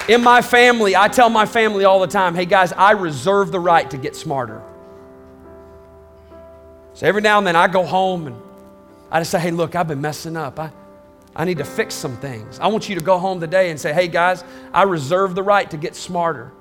[0.09, 3.61] In my family, I tell my family all the time, hey guys, I reserve the
[3.61, 4.61] right to get smarter.
[6.95, 8.37] So every now and then I go home and
[9.11, 10.59] I just say, hey, look, I've been messing up.
[10.59, 10.73] I,
[11.35, 12.59] I need to fix some things.
[12.59, 14.43] I want you to go home today and say, hey guys,
[14.75, 16.53] I reserve the right to get smarter.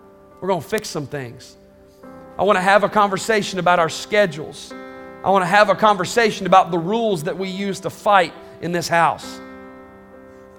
[0.41, 1.55] We're going to fix some things.
[2.37, 4.71] I want to have a conversation about our schedules.
[5.23, 8.71] I want to have a conversation about the rules that we use to fight in
[8.71, 9.41] this house.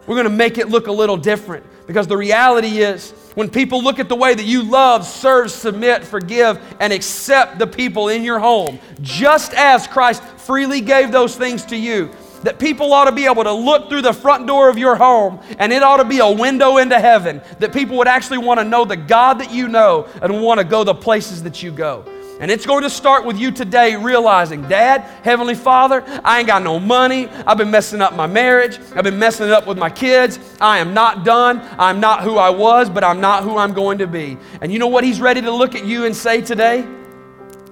[0.06, 3.82] We're going to make it look a little different because the reality is when people
[3.82, 8.22] look at the way that you love, serve, submit, forgive, and accept the people in
[8.22, 12.10] your home, just as Christ freely gave those things to you,
[12.42, 15.40] that people ought to be able to look through the front door of your home
[15.58, 17.40] and it ought to be a window into heaven.
[17.58, 20.64] That people would actually want to know the God that you know and want to
[20.64, 22.04] go the places that you go.
[22.40, 26.62] And it's going to start with you today realizing, Dad, Heavenly Father, I ain't got
[26.62, 27.28] no money.
[27.28, 28.78] I've been messing up my marriage.
[28.96, 30.38] I've been messing it up with my kids.
[30.58, 31.60] I am not done.
[31.78, 34.38] I'm not who I was, but I'm not who I'm going to be.
[34.62, 36.88] And you know what He's ready to look at you and say today?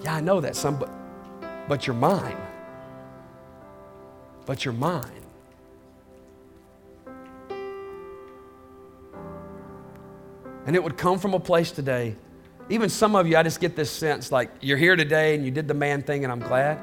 [0.03, 0.91] Yeah, I know that, son, but,
[1.67, 2.37] but you're mine
[4.49, 5.05] but you're mine.
[10.65, 12.17] And it would come from a place today.
[12.71, 15.51] Even some of you, I just get this sense like you're here today and you
[15.51, 16.81] did the man thing, and I'm glad.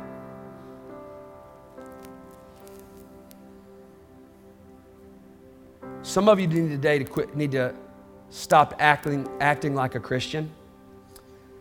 [6.04, 7.74] Some of you need today to quit, need to
[8.30, 10.52] stop acting, acting like a Christian,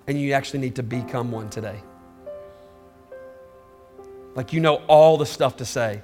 [0.07, 1.81] and you actually need to become one today.
[4.35, 6.03] Like you know all the stuff to say.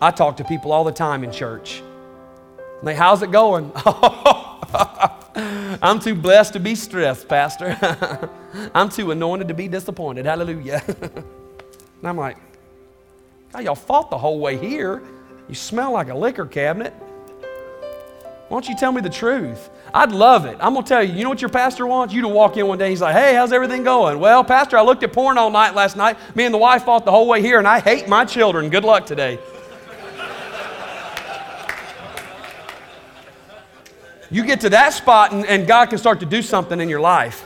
[0.00, 1.82] I talk to people all the time in church.
[2.82, 3.72] Like, how's it going?
[5.82, 7.78] I'm too blessed to be stressed, Pastor.
[8.74, 10.26] I'm too anointed to be disappointed.
[10.26, 10.82] Hallelujah.
[11.00, 11.24] and
[12.04, 12.36] I'm like,
[13.52, 15.02] God, y'all fought the whole way here.
[15.48, 16.92] You smell like a liquor cabinet.
[18.48, 19.70] Why don't you tell me the truth?
[19.94, 20.56] I'd love it.
[20.60, 22.12] I'm going to tell you, you know what your pastor wants?
[22.12, 24.18] You to walk in one day, he's like, hey, how's everything going?
[24.18, 26.16] Well, Pastor, I looked at porn all night last night.
[26.34, 28.68] Me and the wife fought the whole way here, and I hate my children.
[28.68, 29.38] Good luck today.
[34.30, 37.00] you get to that spot, and, and God can start to do something in your
[37.00, 37.44] life.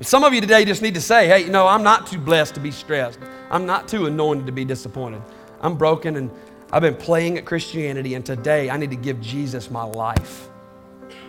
[0.00, 2.54] Some of you today just need to say, hey, you know, I'm not too blessed
[2.54, 3.18] to be stressed.
[3.50, 5.22] I'm not too anointed to be disappointed.
[5.60, 6.30] I'm broken and
[6.72, 10.48] I've been playing at Christianity, and today I need to give Jesus my life.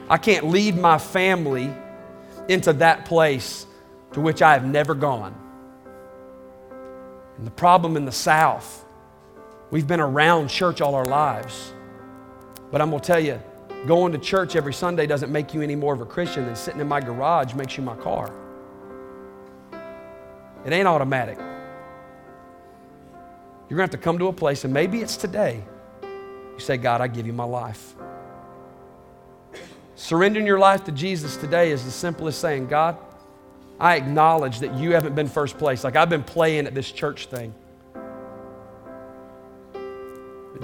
[0.09, 1.73] I can't lead my family
[2.47, 3.65] into that place
[4.13, 5.35] to which I have never gone.
[7.37, 8.85] And the problem in the South,
[9.71, 11.73] we've been around church all our lives.
[12.71, 13.41] But I'm going to tell you,
[13.87, 16.81] going to church every Sunday doesn't make you any more of a Christian than sitting
[16.81, 18.31] in my garage makes you my car.
[20.65, 21.39] It ain't automatic.
[23.71, 25.63] You're going to have to come to a place, and maybe it's today.
[26.03, 27.95] You say, God, I give you my life.
[29.95, 32.97] Surrendering your life to Jesus today is the simplest saying, God,
[33.79, 35.85] I acknowledge that you haven't been first place.
[35.85, 37.53] Like I've been playing at this church thing.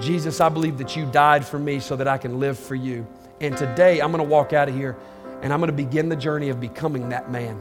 [0.01, 3.07] Jesus, I believe that you died for me so that I can live for you.
[3.39, 4.97] And today I'm going to walk out of here
[5.41, 7.57] and I'm going to begin the journey of becoming that man.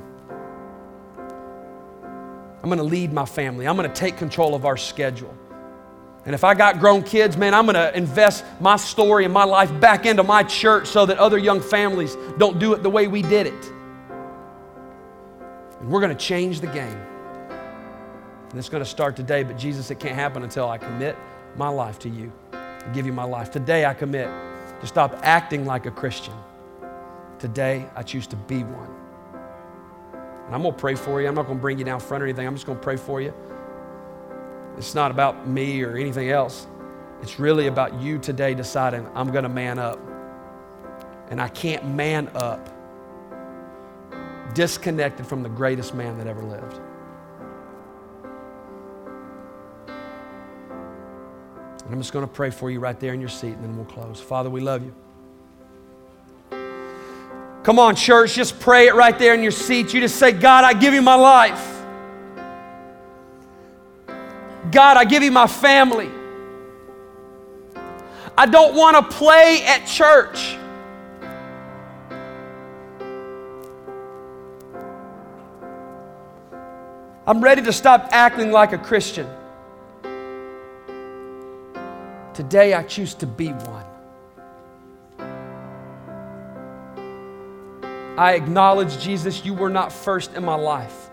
[2.67, 3.69] I'm going to lead my family.
[3.69, 5.33] I'm going to take control of our schedule.
[6.25, 9.45] And if I got grown kids, man, I'm going to invest my story and my
[9.45, 13.07] life back into my church so that other young families don't do it the way
[13.07, 13.73] we did it.
[15.79, 17.01] And we're going to change the game.
[18.51, 21.17] And it's going to start today, but Jesus, it can't happen until I commit
[21.55, 22.33] my life to you.
[22.53, 23.53] I give you my life.
[23.53, 24.27] Today I commit
[24.81, 26.35] to stop acting like a Christian.
[27.39, 28.96] Today I choose to be one.
[30.47, 31.29] And I'm going to pray for you.
[31.29, 32.47] I'm not going to bring you down front or anything.
[32.47, 33.35] I'm just going to pray for you.
[34.79, 36.67] It's not about me or anything else.
[37.21, 39.99] It's really about you today deciding I'm going to man up.
[41.31, 42.73] And I can't man up
[44.55, 46.81] disconnected from the greatest man that ever lived.
[51.85, 53.77] And I'm just going to pray for you right there in your seat, and then
[53.77, 54.21] we'll close.
[54.21, 54.95] Father, we love you.
[57.67, 59.93] Come on, church, just pray it right there in your seat.
[59.93, 61.83] You just say, God, I give you my life.
[64.71, 66.09] God, I give you my family.
[68.39, 70.57] I don't want to play at church.
[77.27, 79.27] I'm ready to stop acting like a Christian.
[82.33, 83.96] Today I choose to be one.
[88.19, 91.11] I acknowledge, Jesus, you were not first in my life.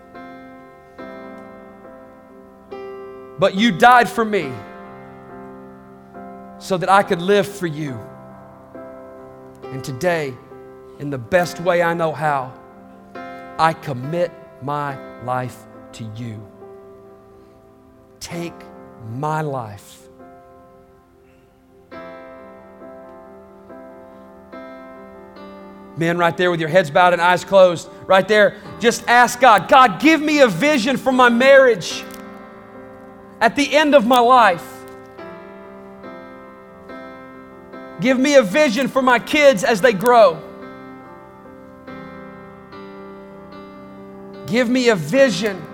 [3.38, 4.52] But you died for me
[6.58, 7.98] so that I could live for you.
[9.64, 10.32] And today,
[10.98, 12.54] in the best way I know how,
[13.58, 14.32] I commit
[14.62, 15.58] my life
[15.92, 16.40] to you.
[18.20, 18.54] Take
[19.10, 20.03] my life
[25.96, 29.68] Men, right there with your heads bowed and eyes closed, right there, just ask God,
[29.68, 32.04] God, give me a vision for my marriage
[33.40, 34.70] at the end of my life.
[38.00, 40.42] Give me a vision for my kids as they grow.
[44.46, 45.64] Give me a vision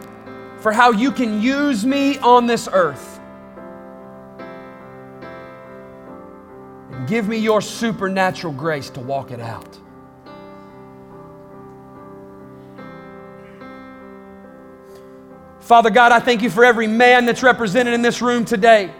[0.60, 3.18] for how you can use me on this earth.
[6.90, 9.78] And give me your supernatural grace to walk it out.
[15.70, 18.92] Father God, I thank you for every man that's represented in this room today.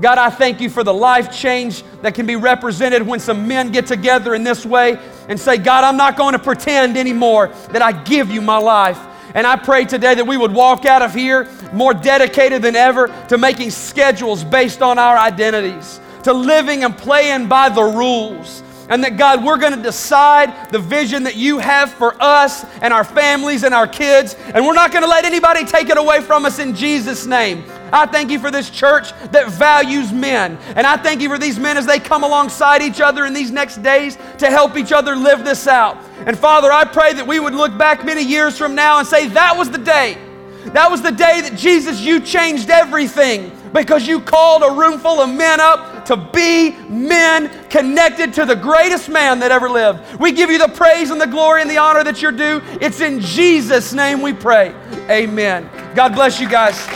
[0.00, 3.70] God, I thank you for the life change that can be represented when some men
[3.70, 4.98] get together in this way
[5.28, 8.98] and say, God, I'm not going to pretend anymore that I give you my life.
[9.34, 13.08] And I pray today that we would walk out of here more dedicated than ever
[13.28, 19.02] to making schedules based on our identities, to living and playing by the rules, and
[19.04, 23.04] that God, we're going to decide the vision that you have for us and our
[23.04, 26.44] families and our kids, and we're not going to let anybody take it away from
[26.44, 27.64] us in Jesus' name.
[27.92, 30.58] I thank you for this church that values men.
[30.74, 33.52] And I thank you for these men as they come alongside each other in these
[33.52, 35.96] next days to help each other live this out.
[36.26, 39.28] And Father, I pray that we would look back many years from now and say,
[39.28, 40.18] that was the day.
[40.66, 45.20] That was the day that Jesus, you changed everything because you called a room full
[45.20, 50.18] of men up to be men connected to the greatest man that ever lived.
[50.18, 52.62] We give you the praise and the glory and the honor that you're due.
[52.80, 54.74] It's in Jesus' name we pray.
[55.10, 55.68] Amen.
[55.94, 56.86] God bless you guys.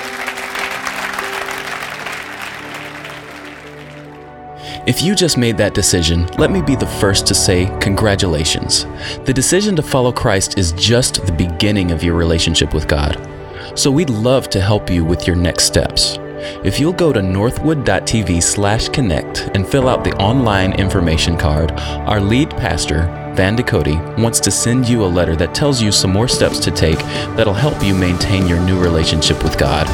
[4.87, 8.87] If you just made that decision, let me be the first to say congratulations.
[9.27, 13.19] The decision to follow Christ is just the beginning of your relationship with God.
[13.79, 16.19] So we'd love to help you with your next steps.
[16.65, 22.21] If you'll go to northwood.tv slash connect and fill out the online information card, our
[22.21, 23.03] lead pastor,
[23.35, 26.71] Van Ducote, wants to send you a letter that tells you some more steps to
[26.71, 26.99] take
[27.37, 29.87] that'll help you maintain your new relationship with God.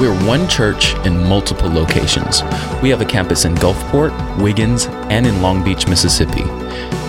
[0.00, 2.42] We're one church in multiple locations.
[2.82, 6.44] We have a campus in Gulfport, Wiggins, and in Long Beach, Mississippi.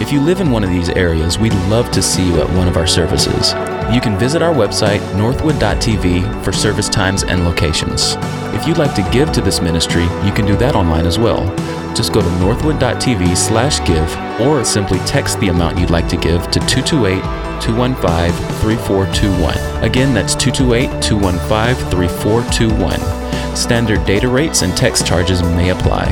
[0.02, 2.68] If you live in one of these areas, we'd love to see you at one
[2.68, 3.54] of our services.
[3.92, 8.16] You can visit our website, northwood.tv, for service times and locations.
[8.56, 11.46] If you'd like to give to this ministry, you can do that online as well.
[11.94, 16.50] Just go to northwood.tv slash give or simply text the amount you'd like to give
[16.52, 17.22] to 228
[17.62, 18.32] 215
[18.62, 19.84] 3421.
[19.84, 23.56] Again, that's 228 215 3421.
[23.58, 26.06] Standard data rates and text charges may apply.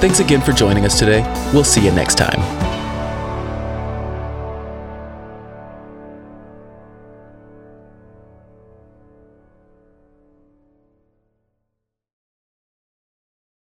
[0.00, 1.22] Thanks again for joining us today.
[1.54, 2.81] We'll see you next time.